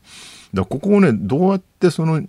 [0.51, 2.23] だここをねどうやってその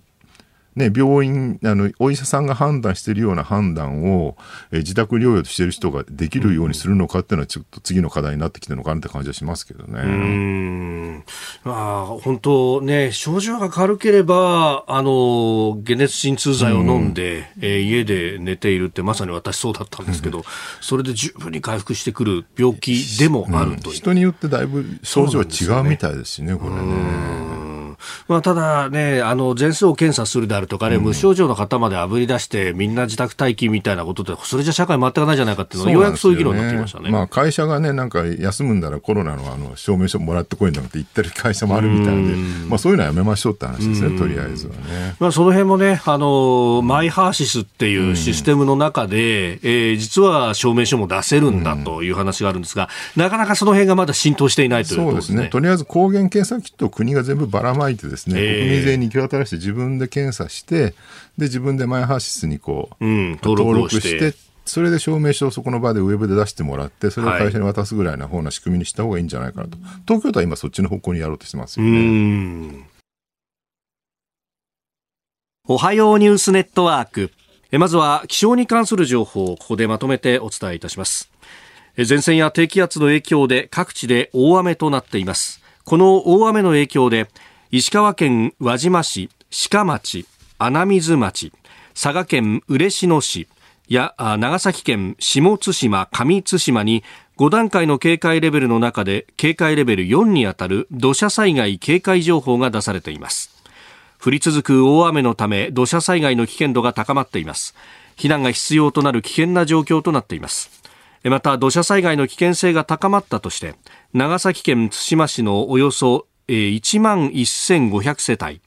[0.75, 4.37] ね、病院あのお医者さんが判断しているような判断を、
[4.71, 10.01] え自宅療養としている人ができるようにするのかっていうのはちょっと次の課題になってきてるのかなって感じはしますけどね。
[10.01, 11.23] うん。
[11.63, 20.43] まあ、本当ね症状が軽ければあの解熱鎮痛剤を飲んで、うん、えー、家で寝ているってまさに私そうだったんですけど、うん、
[20.79, 27.70] それで十分に回復してくる病気でもあるという、うん、人によってだいぶ症状は違うみたいですしね、これね。
[28.27, 37.09] まあ、ただね、あの、全数を検査するであるとかね、うん、無症状の方まであぶり出して、みんな自宅待機みたいなことで、それじゃ社会回っていかないじゃないかっていうのは、ようやくそういう議論になってきましたね。
[37.09, 42.35] まあ、会社がね、なんか休むんだらコロナのあの証明書もらってこいんだって言ってる会社もあるみたいで、
[42.67, 45.15] まあ、そういうのはやめましょうって話ですね、とりあえずはね。
[45.19, 55.49] まあ、その辺もね、あの、マイハーシスっていうシステムの中で、えー、実は証明書も出せるんだという話があるんですが、なかなかその辺がまだ浸透していないというそうですね。
[55.49, 60.93] とりあえず抗原検査キットを国が全部ばらまいてですね、えー民税に行き渡らして自分で検査して、
[61.37, 64.33] で、自分でマイハーシスにこう、うん、登録して、
[64.65, 69.77] それで証明書をそこの場でウェブで出してもらって、それを会社に渡すぐらいな方な仕組みにした方がいいんじゃないかなと。
[70.05, 72.87] 東京都は今そっちの方向にやろうとしてますよね。
[75.67, 77.31] おはようニュースネットワーク。
[77.77, 81.31] まずは気象に関する情報をここでまとめてお伝えいたします。
[81.97, 85.61] 前線や低気圧の影響で各地で大雨となっています。
[85.85, 87.27] この大雨の影響で
[87.73, 89.29] 石川県輪島市
[89.69, 90.25] 鹿町
[90.57, 91.53] 穴水町
[91.93, 93.47] 佐賀県嬉野市
[93.87, 97.01] や長崎県下津島上津島に
[97.37, 103.63] 5段階の警戒レベルの中で警戒レベル4にあたる土砂災害警戒情報が出されています。
[104.21, 107.73] 降り続く大雨のため土砂災害の危険度が高まっています。
[108.17, 110.81] 避難が必要となる危険な状況となっています。
[111.23, 113.75] また土砂災害の危険性が高まったとして
[114.11, 118.61] 長崎県対馬市のおよそ1万1500世帯。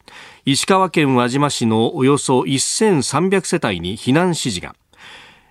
[0.45, 4.75] 石川県輪島市のおよそ1300世帯に避難指示が。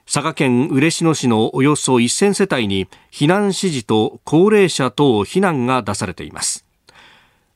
[0.05, 6.65] 佐賀県嬉野市のおよそ1000世帯に避難指示と高齢者等避難が出されています。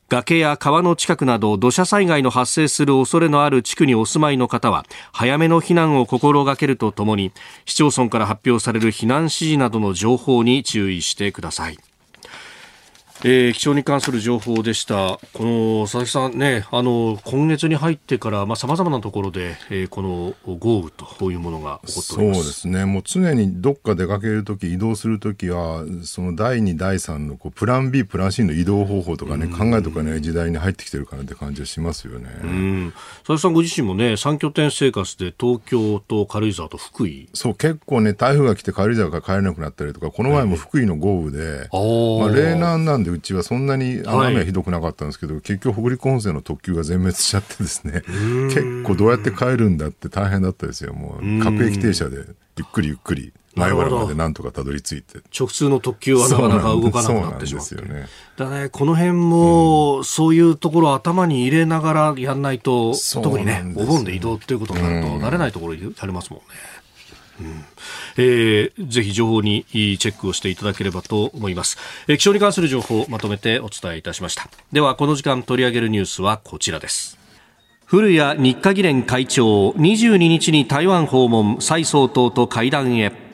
[0.08, 7.30] 崖や川の近くなど土砂災害の発生する恐れのある地区にお住まいの方は早めの避難を心がけるとともに
[7.66, 11.78] 市町村から発表される避難指示などの情報に注意してください。
[13.24, 15.18] えー、気象に関する情報でした。
[15.32, 22.40] この佐々木さんね、あの今月に入ってからまあ様々なところで、えー、この豪雨というものが起こっております。
[22.40, 22.84] そうですね。
[22.84, 32.30] もう常にどっか出かけるとき、移動するときはその第2第3のこうプラン B プラン C の移動方法とかね、考えとかね時代に入ってきてるかなって感じがしますよね。
[32.44, 32.92] うん。
[33.26, 37.28] 佐々木さんご自身もね、三拠点生活で東京と軽井沢と福井。
[37.32, 48.02] そう結構ね台風が来て軽井沢から帰れなくなったりとか、この前も福井の豪雨で、まあ例年なんででうちはそんなに雨はひどくなかったんですけど、はい、結局北陸本線の特急が全滅しちゃってですね。
[48.48, 50.92] 結構どうやって帰るんだって大変だったですよ。
[50.92, 52.16] もう各駅停車で
[52.56, 55.20] ゆっくりゆっくり前原までなんとかたどり着いて。
[55.36, 57.74] 直通の特急はなかなか動かなくなってしまって。
[57.74, 58.06] よね。
[58.36, 66.44] だねこの辺も、そういうところを頭に入れながらやんないと、特にねお盆で移動っていうことになると、慣れないところにされますもんね。
[67.40, 67.64] うん。
[68.16, 71.78] えー、ぜひ情報にチェックをしていただければと思います、
[72.08, 74.48] えー、気象に関する情報をまとめてお伝えいたしました。
[74.72, 77.18] ではこの時間取り上げるニュースはこちらです。
[77.84, 83.27] 古谷日華議連会長22日に台湾訪問蔡総統と会談へ。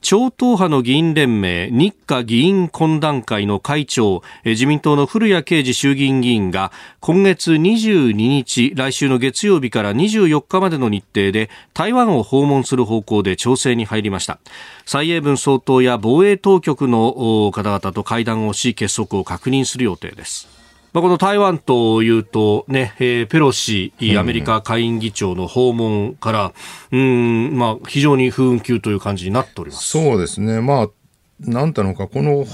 [0.00, 14.38] 超党派の議員連盟日華議員懇談会の会長自民党の古谷啓二衆議院議員が今月22日来週の月曜日から24日までの日程で台湾を訪問する方向で調整に入りました。
[14.86, 20.57] 蔡英文総統や防衛当局の方々と会談をし結束を確認する予定です。
[20.98, 26.52] まあ、この台湾というとね、えー、ペロシアメリカ下院議長の訪問から、
[26.90, 29.90] うん、まあ、非常に不運休という感じになっております。
[29.90, 30.60] そうですね。
[30.60, 30.88] まあ、
[31.38, 32.46] なんたのか、この、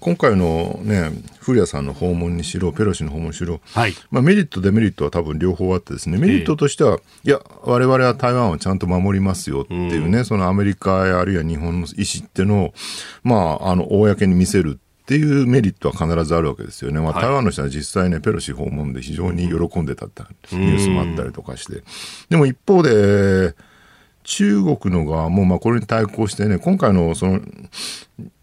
[0.00, 12.74] 今回のね、古谷さんの訪問にしろ、ペロシの訪問にしろ、はい、まあ、メリット、デメリットは多分両方あってですね、メリットとしては、えー、いや、我々は台湾をちゃんと守りますよっていうね、うん、そのアメリカやあるいは日本の意思っていうのを、
[13.24, 17.00] まあ、あの、公に見せるっていうメリットは必ずあるわけですよね。
[17.00, 20.22] まあ、台湾の人は実際ね、ペロシ訪問で非常に喜んでたって
[20.52, 21.82] ニュースもあったりとかして。
[22.30, 23.54] でも一方で、
[24.24, 27.40] 中国の側も、まあ、これに対抗してね、今回のその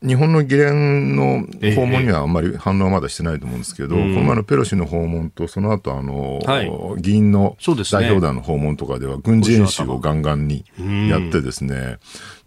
[0.01, 10.65] 日本の議連の訪問にはあんまり反応はまだしてないと思うんですけど、えー、この前のペロシの訪問と、その後あの、はい、議員の代表団の訪問とかでは、軍事演習をガンガンに
[11.09, 11.97] やってですね、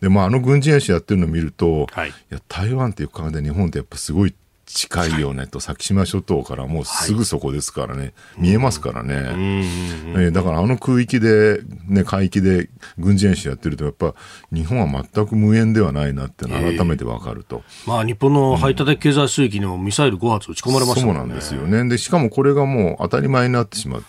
[0.00, 4.34] でまあ、あの軍事演習やってるのを見ると、はい、いや台湾っていう考えで日本ってやっぱすごい
[4.72, 14.14] 近いよねと、先島諸島からもうすぐそこですからね、はい、見えますからね、えー、だからあの空域で、ね、海域で軍事演習やってると、やっぱ
[14.52, 21.88] 日本は全く無縁ではないなって改めてわかると、えー、まあ、日本の排他的経済水域にもミサイル5発撃ち込まれましたそうなんですよね。
[21.88, 24.04] で、しかもこれがもう当たり前になってしまう。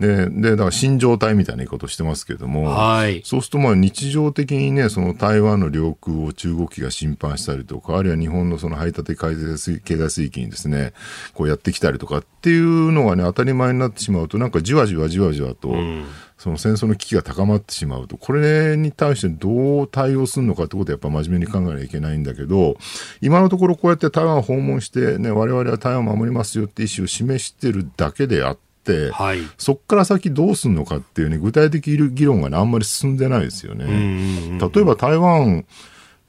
[0.00, 9.58] で、で、だから新状態みたいな言い方をしてますけども、はい、そうするとまあ日常的にね、その台湾の領空を中国機が侵犯したりとか、あるいは日本のその排他的経済
[10.10, 10.94] 水域にですね、
[11.34, 16.04] こうやってきたりとかっていうのがね、当たり前になってしまうと、なんかじわじわじわじわと、うん。
[16.38, 22.78] その戦争の危機が高まってしまうと、これに対してどう対応するのかってことはやっぱ真面目に考えなきゃいけないんだけど、
[23.20, 28.69] 今のところこうやって台湾を訪問してね、我々は台湾を守りますよって意思を示してるだけであって、、
[29.10, 33.86] はい、そこから先どうするのかっていうね、具体的議論がね、あんまり進んでないですよね。
[34.58, 35.64] 例えば台湾、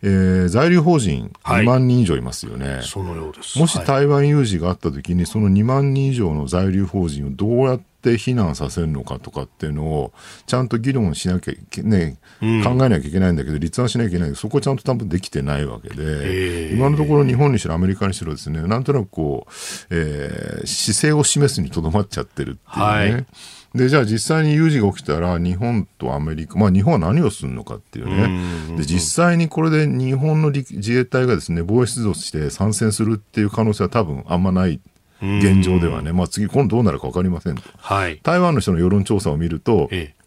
[0.03, 3.59] えー、在留邦人2万人以上いますよね、はい、そのようです。
[3.59, 10.13] もし台湾有事があったときに、その2万人以上の在留邦人をどうやってって避難させるのかとかっていうのを
[10.47, 14.29] ちゃんと議論しなきゃね、考えなきゃいけないんだけど立案しなきゃいけない。
[14.29, 18.61] けどそこはちゃんと多分できてないわけで、今のところ日本にしろアメリカにしろですね。
[18.61, 19.51] なんとなくこう、
[19.91, 22.85] えー、姿勢を示すにとどまっちゃってるっていうね。
[22.85, 23.25] はい。
[23.73, 28.75] で、じゃあ実際に有事が起きたら、日本とアメリカ、まあ日本は何をするのかっていうね。
[28.77, 34.81] で、実際にこれで日本の自衛隊がですね、防衛出動して参戦するっていう可能性は多分あんまない
[35.21, 37.55] 現状ではね、まあ、次、今度どうなるか分かりません。
[37.55, 40.20] と、はい、台湾の人の世論調査を見ると、ええ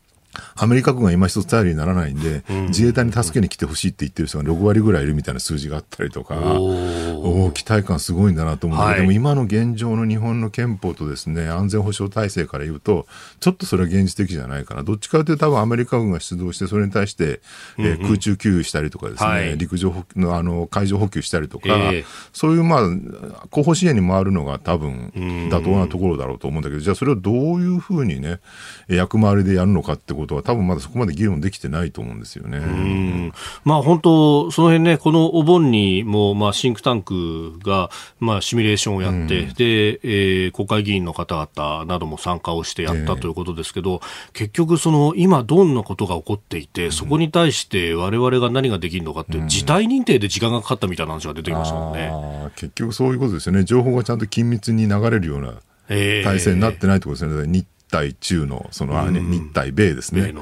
[0.56, 13.06] アメリカ軍が今一つ頼りにならないんで、自衛隊に助けに来てほしいって言ってる人が6割ぐらいいるみたいな数字があったりとか、おお期待感すごいんだなと思う、はい、でも今の現状の日本の憲法とですね、安全保障体制から言うと、
[13.40, 14.82] ちょっとそれは現実的じゃないかな。
[14.82, 17.40] どっちかというと多分アメリカ軍が出動して、それに対して、
[17.78, 25.12] えー、空中給油したりとかですね、はい、陸上のあの海上補給したりとか、えー、そういうまあ、後方支援に回るのが多分
[25.50, 28.40] 妥当なところだろうと思うんだけど、じゃあそれをどういうふうにね、
[28.88, 33.32] 役回りでやるのかってことは多分まだそこまで議論できてないと思うんですよね。
[33.64, 52.12] まあ本当、その辺ね、このお盆にも、まあシンクタンクが、まあシミュレーションをやって、うん、で、えー、国会議員の方々なども参加をしてやったということですけど、えー、結局その今どんなことが起こっていて、そこに対して我々が何ができるのかっていう、事態認定で時間がかかったみたいな話が出てきましたもんね。
[52.56, 53.64] 結局そういうことですよね。
[53.64, 55.54] 情報がちゃんと緊密に流れるような
[55.88, 57.46] 体制になってないってことですよね。
[57.46, 60.34] 日対中の、その、日対米ですね。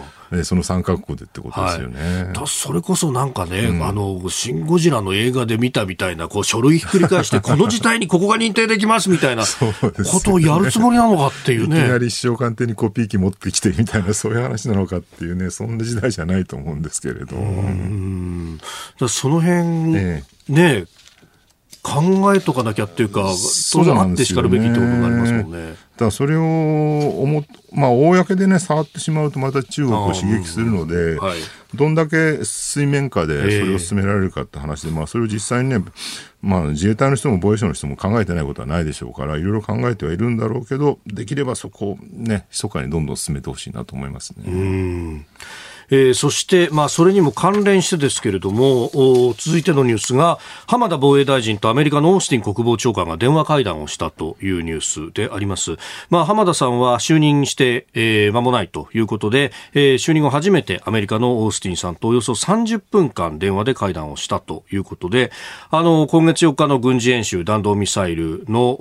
[0.44, 2.32] その三角国でってことですよね。
[2.34, 11.80] はい、それこそなんかね、うん、あの、シン・ゴジラの映画で見たみたいな、こう、書類ひっくり返して、 この事態にここが認定できますみたいなことをやるつもりなのかっていうね。
[11.80, 17.36] いきなり首相官邸にコピー機持ってきてみたいな、そういう話なのかっていうね、そんな時代じゃないと思うんですけれど。
[17.36, 18.58] うん
[19.06, 20.84] その辺、ねね
[21.82, 23.24] 考えとかなきゃっていうか、
[23.72, 25.70] 当然あってしかるべきってことになりますもんね。
[25.70, 31.38] だからそれを思まあ、公でね、触ってしまうとまた中国を刺激するので、はい、
[31.74, 35.84] どんだけ水面下でそれを進められるかって話で、えー、まあ、それを実際にね、
[36.40, 45.26] まあ、自衛隊の人も防衛省の人も考えてないことはないでしょうから、いろいろ考えてはいるんだろうけど、できればそこをね、密かにどんどん進めてほしいなと思いますね。
[45.90, 48.90] えー、そして、まあ、それにも関連してですけれども、
[49.38, 54.80] 続いてのニュースが、浜田防衛大臣とアメリカのオースティン国防長官が電話会談をしたというニュー
[55.10, 55.76] スであります。
[56.10, 65.32] まあ、浜田さんは就任して、えー、間もないということで、えー、就任後初めてアメリカのオースティンさんとおよそ30分間電話で会談をしたということで、
[65.70, 68.74] あの、今月4日の軍事演習、弾道ミサイルの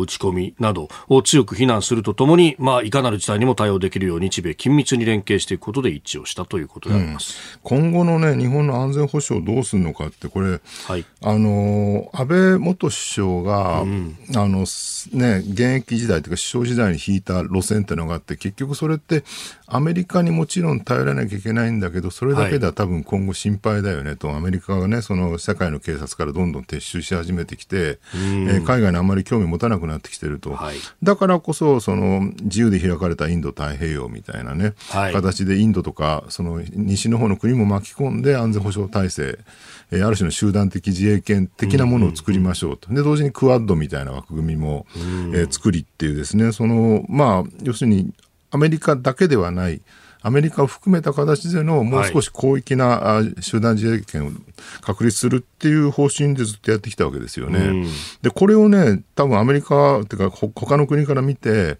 [0.00, 14.66] 撃ち込みなどを強く非難するとともに、まあ、いかなる事態にも対応できるよう日米緊密に連携していくことで一致をしたということであります、うん、今後の、ね、日本の安全保障どうするのかって、これ、はい、あの安倍元首相が、うん、あの
[15.12, 19.24] ね、現役時代というか、首相時代に引いた路線っていうのがあって、結局それって、
[19.66, 39.38] アメリカにもちろん頼らなきゃいけないんだけど、それだけでは多分今後心配だよねと、はい、アメリカがね、その世界の警察からどんどん撤収し始めてきて、えー、海外にあんまり興味持たなくなってきてると、はい、だからこそ、その自由で開かれたインド太平洋みたいなね、はい、形でインドとか、その西の方の国も巻き込んで安全保障体制、
[39.90, 42.92] えー、ある種の集団的自衛権的なものを作りましょうと。
[42.92, 48.12] で、同時にクアッドみたいな枠組みも、えー、作りっていうですね、その、まあ、要するに、
[48.50, 49.80] アメリカだけではない、
[50.22, 54.30] アメリカを含めた形でのもう少し広域な、はい、集団自衛権を
[54.82, 57.86] 確立するっていう方針でずっとやってきたわけですよね。
[58.20, 61.78] で、これをね、多分アメリカっていうか他の国から見て、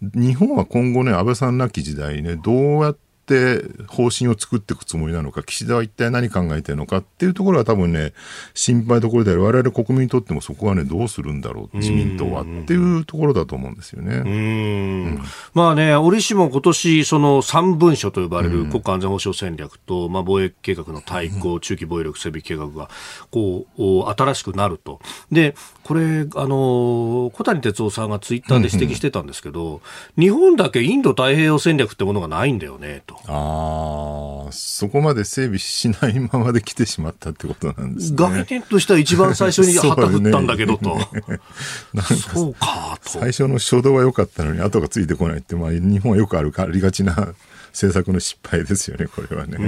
[0.00, 8.14] 日本は今後ね、安倍さんなき時代にね、どうやってって方針を作っていくつもりなのか、岸田は一体何考えてるのかっていうところは多分ね、
[8.54, 9.42] 心配どころである。
[9.42, 14.16] 我々国民にとってもそこはね、どうするんだろう、自民党はっていうところだと思うんですよね。
[14.16, 15.20] うん、
[15.52, 22.88] まあね、折しも今年、その3文書と呼ばれる国家安全保障戦略と、まあ、防衛計画の対抗、中期防衛力整備計画が、
[23.30, 25.00] こう、新しくなると。
[25.30, 25.54] で、
[25.84, 29.80] これ、あの、小谷哲夫さんがツイッターで指摘してたんですけど、
[30.18, 33.17] 日本だけインド太平洋戦略ってものがないんだよね、と。
[33.26, 38.16] ああ、そこまで整備しないままで来てしまったってことなんですね。
[38.16, 40.98] 概念としては一番最初に旗振ったんだけどと。
[42.32, 43.10] そうかと。
[43.10, 47.34] 最初の初動は良かったのに後がついてこないって、まあ日本はよくあるありがちな
[47.72, 49.58] 政策の失敗ですよね、 これはね。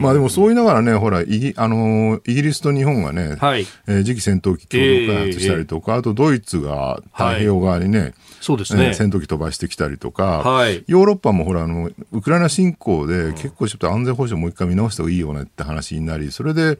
[0.00, 16.78] まあでもそう言いながらね、ほら、イギあのイギリスと日本がね、はい、えー、次期戦闘機共同開発したりとか、えー、あとドイツが太平洋側にね、はい、そうですね、戦闘機飛ばしてきたりとか、はい、ヨーロッパもほらあの、ウクライナ侵攻で結構ちょっと安全保障もう一回見直した方がいいよねって話になり、それで、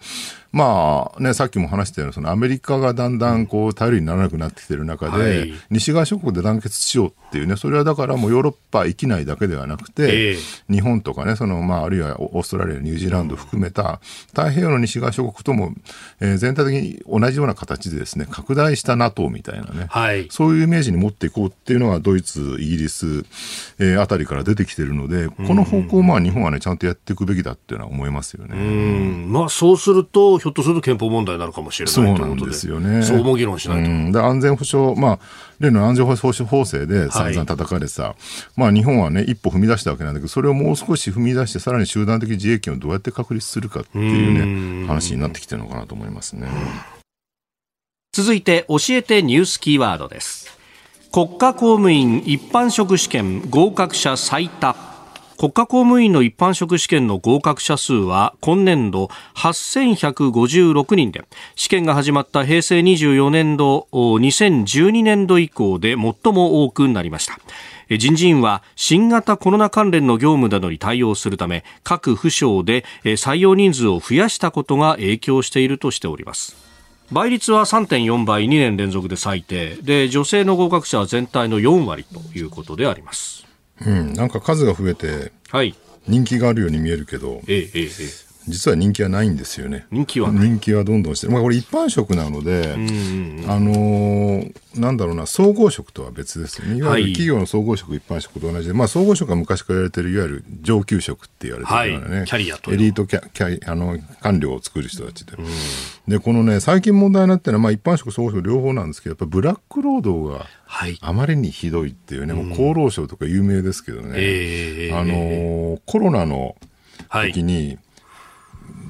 [0.53, 15.73] まあね、さっきも話したように、そのアメリカがだんだんこう頼りにならなくなってきてる中で、はい、西側諸国で団結しようっていうね、それはだからもうヨーロッパ域内だけではなくて、えー、日本とかね、そのまああるいはオーストラリア、ニュージーランド含めた太平洋の西側諸国とも、
[16.21, 23.25] えー、全体的に同じような形でですね、拡大した NATO みたいなね、はい、そういうイメージに持っていこうっていうのはドイツ、イギリス、
[23.79, 28.57] えー、あたりから出てきてるので、この方向をまあ日本はね、ちゃんとやっていくべきだっていうのは思いますよね。
[29.29, 33.03] まあそうすると、ひょっとすると憲法問題になるかもしれないそうなんですよね。
[33.03, 33.91] そうも議論しないと。
[33.91, 35.19] うん、で安全保障、まあ、
[35.61, 38.15] 例の安全保障法制で散々叩かれさ、はい、
[38.57, 46.49] まあ日本はね、一歩踏み出したわけなんだけど、それをもう少し踏み出して、さらに集団的自衛権をどうやって確立するかっていうね、話になってきてるのかなと思いますね。
[48.13, 50.59] 続いて、教えてニュースキーワードです。
[51.13, 54.90] 国家公務員一般職試験合格者最多。
[55.41, 61.25] 国家公務員の一般職試験の合格者数は今年度8156人で
[61.57, 67.39] 試験が始まった平成24年度2012年度以降で最も多くなりました。
[67.89, 76.55] 人事院は新型コロナ関連の業務などに対応するため各府省で採用人数を増やしたことが影響しているとしております。
[77.11, 79.77] 倍率は3.4倍2年連続で最低。
[79.77, 83.49] で女性の合格者は全体の4割ということであります。
[83.87, 85.75] うん、なんか数が増えて、はい、
[86.07, 89.87] 人気があるように見えるけど、ええええ実は人気はないんですよね。
[89.91, 92.75] 人気は人気はどんどんしてまあ、これ一般職なので、
[93.47, 96.79] あのー、なんだろうな、総合職とは別ですよね。
[96.79, 105.35] いわゆる企業の総合職、一般職と同じで、まあ、総合職は昔から言われてる、いわゆる上級職って言われてるようなね、はい、キャリアとエリートキャキャあの官僚を作る人たちで。
[106.09, 110.47] で、このね、最近問題になってるのは、まあ、一般職、総合職両方なんですけど、やっぱブラック労働が、
[111.03, 116.57] あまりにひどいっていうね、もう厚労省とか有名ですけどね、あのー、コロナの
[117.11, 117.79] 時に、はい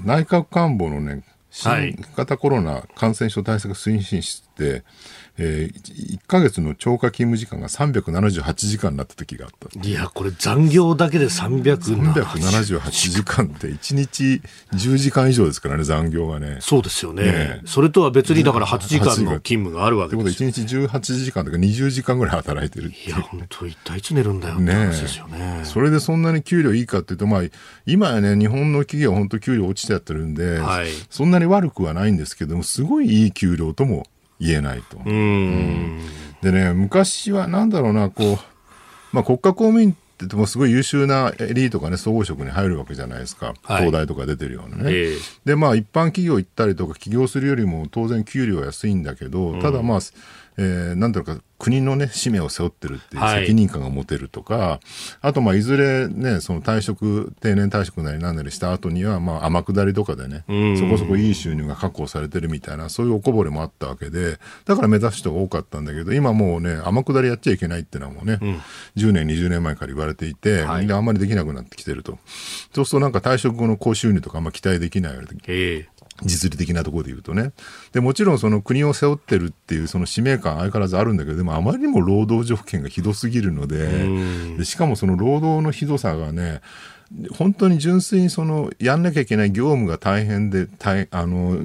[0.04, 4.84] 内閣官房のね、新型コロナ感染症対策推進室って、
[5.42, 9.88] えー、1か月の超過勤務時間が378時間になった時があった。
[9.88, 14.42] いやこれ残業だけで378時間って1日
[14.74, 16.58] 10時間以上ですからね残業がね。
[16.60, 20.36] そうですよね、ね、それとは別にだから8時間の勤務があるわけですよ。
[20.36, 27.42] ということで1日18時間とか20時間ぐらい働いてるいや本当一体いつ寝るんだよって話ですよね、ね、それでそんなに給料いいかっていうとまあ
[27.86, 34.06] 今やね日本の企業は本当給料落ちちゃってるんで、はい、そんなに悪くはないんですけどもすごいいい給料とも
[34.40, 34.98] 言えないと。
[35.04, 36.00] うん、
[36.42, 38.38] でね、昔はなんだろうな、こう、
[39.12, 50.02] まあ、国家公務員っっててもすごい優秀なエリートがね総合職に入るわけじゃないですか、はい、東大とか出てるようなね、えー、でまあ一般企業行ったりとか起業するよりも当然給料は安いんだけどただまあ、うん
[50.58, 54.80] えー、なんていうか、国のね、使命を背負ってるっていう責任感が持てるとか、はい、
[55.20, 60.44] あと、まあ、いずれね、その退職、定年退職なりなんなりした後には、まあ、天下りとかでね、
[60.78, 68.60] そこそこいい収入が確保されてるみたいな、そういうおこぼれもあったわけで、だから目指す人が多かったんだけど、今もうね、天下りやっちゃいけないっていうのはもうね、うん、
[68.96, 72.18] 10年、20年前から言われていて、はい、であんまりできなくなってきてると。
[72.74, 75.88] そうするとなんか退職後の高収入とかあんま期待できないわけで。
[76.24, 77.52] 実利的なところで言うとね。
[77.92, 86.60] で、もちろんその国を背負ってるっていうその使命感相変わらずあるんだけど、でもあまりにも労働条件がひどすぎるので、でしかもその労働のひどさがね、
[87.36, 91.56] 本当に純粋にそのやんなきゃいけない業務が大変で大あの、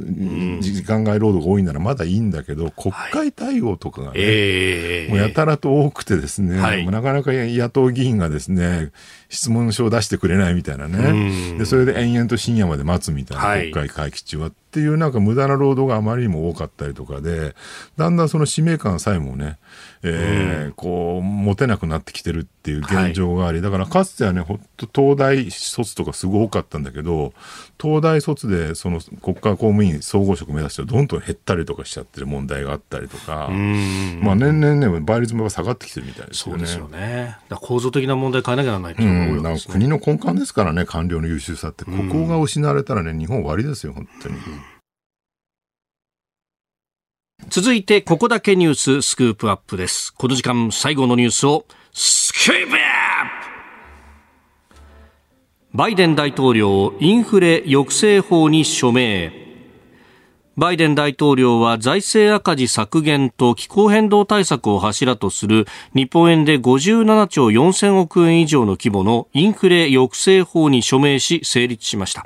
[0.59, 8.91] 時間外労働が多いならまだいいんだけど国会対応とかがね、はいえー、もうやたらと多くてですね、はい、なかなか野党議員がですね
[9.29, 17.55] 質問書を出してくれないみたいなね、でそれで延々と深夜まで待つみたいな、国会会期中はっていうなんか無駄な労働があまりにも多かったりとかで
[17.97, 19.57] だんだんその使命感さえもね、
[20.05, 27.33] えー、こう持てなくなってきてるっていう現状があり、だからかつてはねほんと東大卒とかすごい多かったんだけど
[27.81, 33.49] 東大卒でその国家公務員総合職目指してどんどん減ったりとかしちゃってる問題があったりとか、
[34.21, 36.65] まあ年々ね倍率も下がってきてるみたいですよね。
[36.65, 37.37] そうですよね。
[37.49, 44.35] 構造的な問題変えなきゃならないっていうのが多い、ね、国の根幹ですからね官僚の優秀さってここが失われたらね日本終わりですよ本当に。
[47.49, 50.13] 続いて、ここだけニューススクープアップです。
[50.13, 52.75] この時間、最後のニュースを、スクープアップ
[55.77, 59.45] バイデン大統領、インフレ抑制法に署名。
[60.57, 72.25] バイデン大統領は財政赤字削減と気候変動対策を柱とする日本円で57兆4000億円以上の規模のインフレ抑制法に署名し成立しました。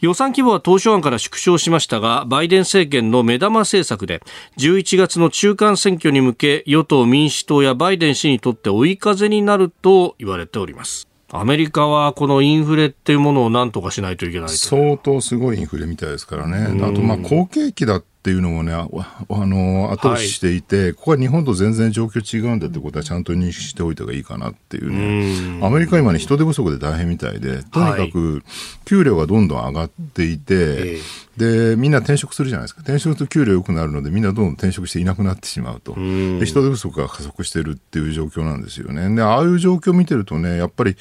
[0.00, 4.20] 予算規模は当初案から縮小しましたがバイデン政権の目玉政策で
[4.58, 11.08] 11月の中間選挙に向け与党民主党やバイデン氏にとって追い風になると言われております。
[11.32, 18.88] アメリカはこのインフレっていうものを何とかしないといけない相当すごいインフレみたいですからね、あとまあ好景気だっていうのもね、あ
[19.28, 28.42] の後押ししていて、はい、ここは日本と全然状況違うんだってことはちゃんと認識しておいた方がいいかなっていうね、アメリカ今ね、人手不足で大変みたいで、とにかく
[28.84, 30.98] 給料がどんどん上がっていて、はい
[31.36, 32.80] で、みんな転職するじゃないですか。
[32.80, 35.94] 転職すると給料良くなるので、みんなどんどん転職していなくなってしまうと。
[35.94, 39.14] で、人手不足が加速してるっていう状況なんですよね。
[39.14, 40.96] で、ああいう状況を見てるとね、やっぱり、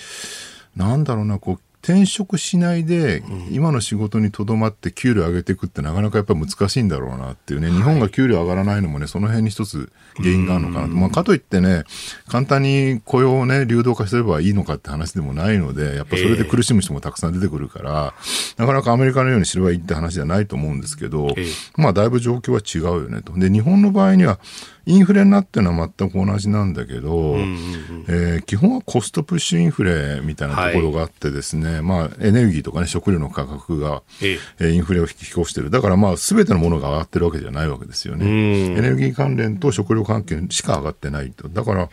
[0.76, 10.88] なんだろうな、こう、転職しないで、今の仕事にとどまって給料上げていくってなかなかやっぱ難しいんだろうなっていうね、日本が給料上がらないのもね、その辺に一つ原因があるのかな。
[10.88, 10.96] と。
[10.96, 11.84] まあ、かといってね、
[12.28, 18.14] 簡単に雇用をね、流動化すればいいのかって話でもないので、やっぱそれで苦しむ人もたくさん出てくるから、
[18.58, 21.36] なかなかアメリカのようにすればいいって話じゃないと思うんですけど、
[21.78, 23.32] まあ、だいぶ状況は違うよねと。
[23.34, 24.40] で、日本の場合には、
[24.86, 27.38] インフレになってるのは全く同じなんだけど、
[28.08, 35.70] え基本はコストプッシュインフレみたいなところがあってですね、はい、まあ、エネルギーとかね、食料の価格が、ええ、インフレを引き起こしてる。
[35.70, 38.26] だからまあ、すべてのものが上がってるわけじゃないわけですよね。
[38.26, 41.50] エネルギー関連と食料関係しか上がってないと。
[41.50, 41.92] だから、こ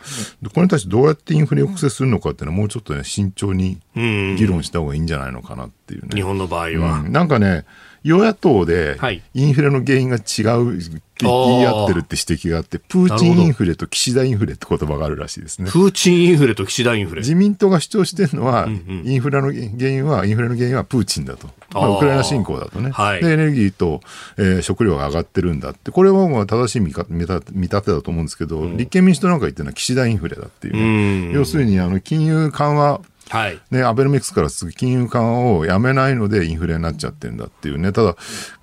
[0.57, 6.09] れに対してどうやってインフレを抑制するのかっていうのはもうちょっとね、慎重に議論した方がいいんじゃないのかなっていうね。
[6.13, 6.99] 日本の場合は。
[6.99, 7.65] うん、なんかね、
[8.03, 8.97] 与野党で
[9.33, 10.79] インフレの原因が違う
[11.23, 15.69] って言い合ってるって指摘があって、プーチンインフレと岸田インフレって言葉があるらしいですね。
[15.69, 21.47] プーチンインフレと岸田インフレ自民党が主張してるのは、うんうん、インフレの原因は、インフレの原因はプーチンだと。
[21.73, 22.91] まあ、ウクライナ侵攻だとね。
[22.91, 24.01] はい、で、エネルギーと、
[24.37, 25.91] えー、食料が上がってるんだって。
[25.91, 33.01] これはもう正しい見方見立てだと思うんですけど、うん、立憲民主党なんか言ってるのは岸田インフレだっていう、ね、う要するに、あの、金融緩和
[33.33, 37.91] はい、ね、アベノミクスから次金融緩和をやめないのでインフレになっちゃってるんだっていうね。
[37.91, 38.15] ただ、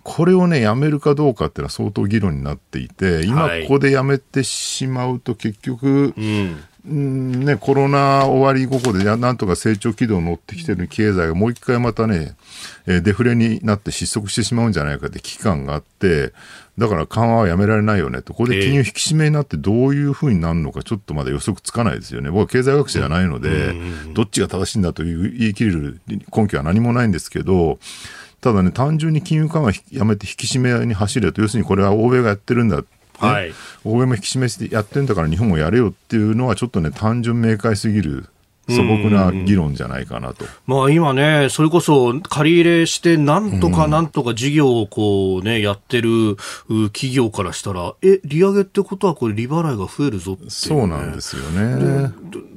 [0.04, 6.62] これをね、やめるかどうかっていうのは相当議論になっていて、今ここでやめてしまうと結局、うん。
[6.88, 12.36] うんね、コロナ終わり後こでなんとか成長軌道に乗ってきてる経済がもう一回またね、
[12.86, 16.32] えデフレになって失速してしまうんじゃないかって危機感があって、
[16.80, 22.30] だから緩和はやめられないよねと、ここで金融引き締めになってどういうふうになるのか、ちょっとまだ予測つかないですよね。
[22.30, 23.74] 僕は経済学者じゃないので、
[24.14, 26.00] どっちが正しいんだという言い切れる
[26.34, 27.78] 根拠は何もないんですけど、
[28.40, 32.82] ただね、単純に金融緩和やめて引き締めに走れと、要するにこれは欧米がやってるんだ。
[33.18, 33.52] はい、
[33.84, 38.30] 欧米も引き締めしてやってんだから日本もやれよっていうのはちょっとね単純明快すぎる
[38.70, 40.44] 素朴な議論じゃないかなと。
[40.66, 46.36] まあ今ね、それこそ借り入れして、なんとかなんとか事業をこうね、やってる
[46.92, 52.12] 企業からしたら、え、利上げってことはこれ利払いが増えるぞって、ね、そうなんですよね。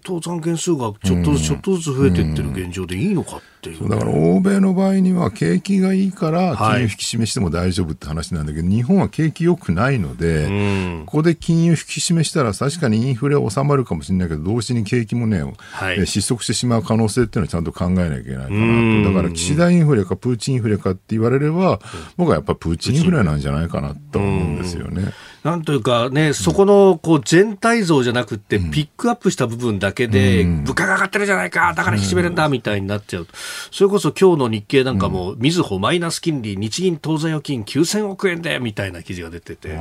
[0.06, 19.14] 倒産件数がちょっとずつちょっとずつ増えていってる現状でいいのかっていう、ね、だから欧米の場合には景気がいいから金融引き締めしても大丈夫って話なんだけど、はい、日本は景気良くないので、ここで金融引き締めしたら確かにインフレは収まるかもしれないけど同時に景気もね、はい、失速してしまう可能性っていうのはちゃんと考えなきゃいけないかなと。
[19.14, 21.80] だから岸田インフレかプーチンインフレかって言われれば
[22.18, 25.14] 僕はやっぱプーチンインフレなんじゃないかなと思うんですよね。
[25.44, 33.28] なんというかね、そこのこう全体像じゃなくて、ピックアップした部分だけで、物価が上がってるじゃないか、だから引き締めるんだみたいになっちゃう。
[33.70, 39.78] それこそ今日の日経なんかも、みずほマイナス金利、日銀当座預金9000億円でみたいな記事が出てて、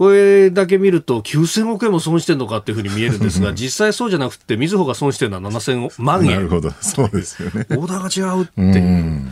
[0.00, 6.30] これだけ見ると、9000億円も損してるのかっていうふうに見えるんですが、 実際そうじゃなくて、みずほが損してるのは7000万円。
[6.30, 7.66] なるほど、そうですよね。
[7.68, 9.22] オーダーが違うっていう。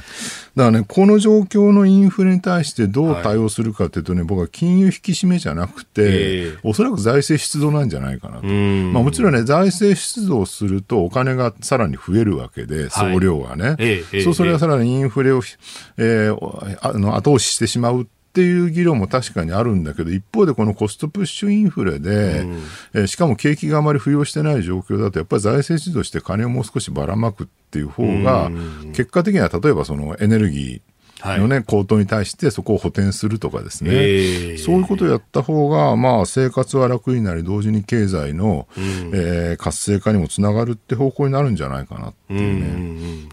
[0.57, 8.47] だからね、この状況のインフレに対してどう対応するかというとね、はい、僕は金融引き締めじゃなくて、えー、おそらく財政出動なんじゃないかなと。
[8.47, 13.65] まあ、もちろんね、財政出動するとお金がさらに増えるわけで、総量がね。
[13.65, 15.41] はいえー、そうそれはさらにインフレを、
[15.97, 18.07] えー、あの後押ししてしまう
[18.39, 22.63] っていう議論も確かにあるんだけど、一方でこのコストプッシュインフレで、うん、
[22.95, 28.53] えー、しかも景気があまり浮揚してない状況だと、やっぱり財政出動して金をもう少しばらまくっていう方が、
[28.93, 30.81] 結果的には例えばそのエネルギー、
[31.25, 42.67] のね、はい、高騰に対してそこを補填するとかですね、えー、そういうことをやった方が、まあ、生活は楽になり、同時に経済の、うん、えー、活性化にもつながるって方向になるんじゃないかなっていうね。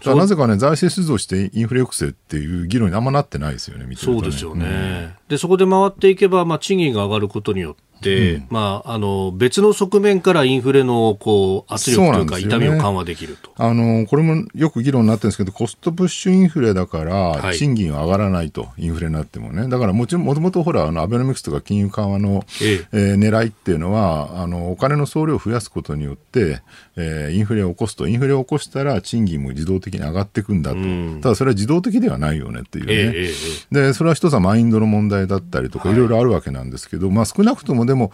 [0.04, 3.96] うんうん、なぜかね、財政出動してインフレ抑制っていう議論にあんまなってないですよね、ね。
[3.96, 4.66] そうですよね。
[4.66, 22.86] うん、で、そこで回っていけば、まあ、賃金が上がることによって、、うん、まあ、あの別の側面からインフレのこう圧力というか、痛みを緩和できると、あのこれもよく議論になってるんですけど、コストプッシュインフレだから、賃金は上がらないと、インフレになってもね、だからもちろん、もともとほら、あのアベノミクスとか金融緩和の、ええ。
[22.92, 26.62] えー、狙いっていうのはあの、お金の総量を増やすことによって、
[26.96, 33.32] えー、インフレを起こすと、インフレを起こしたら賃金も自動的に上がっていくんだと、うん、ただそれは自動的ではないよねっていうね、
[33.70, 38.12] えでそれは一つはマインドの問題だったりとか、いろいろあるわけなんですけど、まあ、少なくともでも、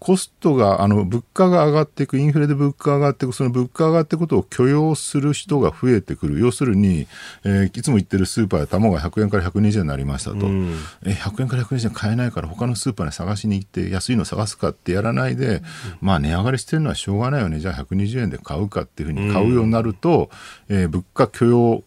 [0.00, 6.40] コストが、あの、物価が上がっていく、インフレで物価が上がっていく、その物価が上がっていくことを許容する人が増えてくる。
[6.40, 7.06] 要するに、
[7.44, 10.46] えー、いつも言ってるスーパーで卵が100円から120円になりましたと。
[10.46, 10.74] うん、
[11.04, 15.62] え、100円から120円買えないから他のスーパーに探しに行って安いの探すかってやらないで、うん、
[16.00, 17.60] まあ値上がりしてるのはしょうがないよね。
[17.60, 20.30] じゃあ120円で買うかっていうふうに買うようになると、
[20.70, 21.84] うん、えー、物価許容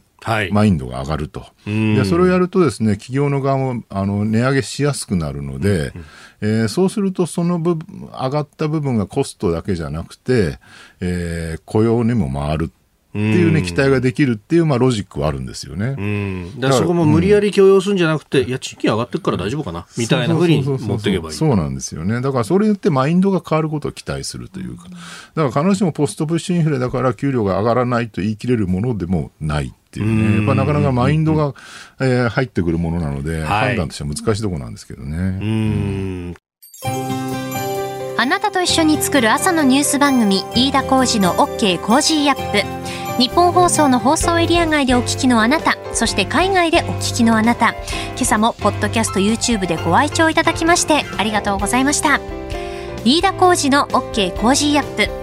[0.51, 6.05] マインドが上がると、でそれをやるとですね企業の側もあの値上げしやすくなるので、うん
[6.41, 10.59] えー、そうするとその部分上がった部分がコストだけじゃなくて、
[10.99, 12.71] えー、雇用にも回る
[13.13, 15.95] っていうね、期待ができるっていう、まあ、ロジックはあるんですよね。
[15.97, 21.35] うん、だからそこも無理やり許容するんじゃなくて、うん、いや、賃金上がってるから大丈夫かな、みたいなふうに持っていけばいい。
[21.35, 22.21] そうなんですよね。
[22.21, 24.85] だからそれによってマインドが変わることを期待するというか。
[25.35, 29.71] だから必ずしもコストプッシュインフレだから給料が上がらないと言い切れるものでもない。
[29.93, 31.53] っていうね、やっぱなかなかマインドが、
[31.99, 35.17] えー、入ってくるものなので、判断としては難しいところなんですけどね。
[35.17, 36.33] うん。
[38.17, 43.21] あなたと一緒に作る朝のニュース番組飯田浩司の OK コージーアップ。
[43.21, 47.75] ニッポン放送の放送エリア外でお聞きのあなたそして海外でお聞きのあなた。
[48.15, 52.19] 今朝もポッドキャスト YouTube でご愛聴いただきましてありがとうございました。
[53.05, 55.22] 飯田浩司の OK コージーアップ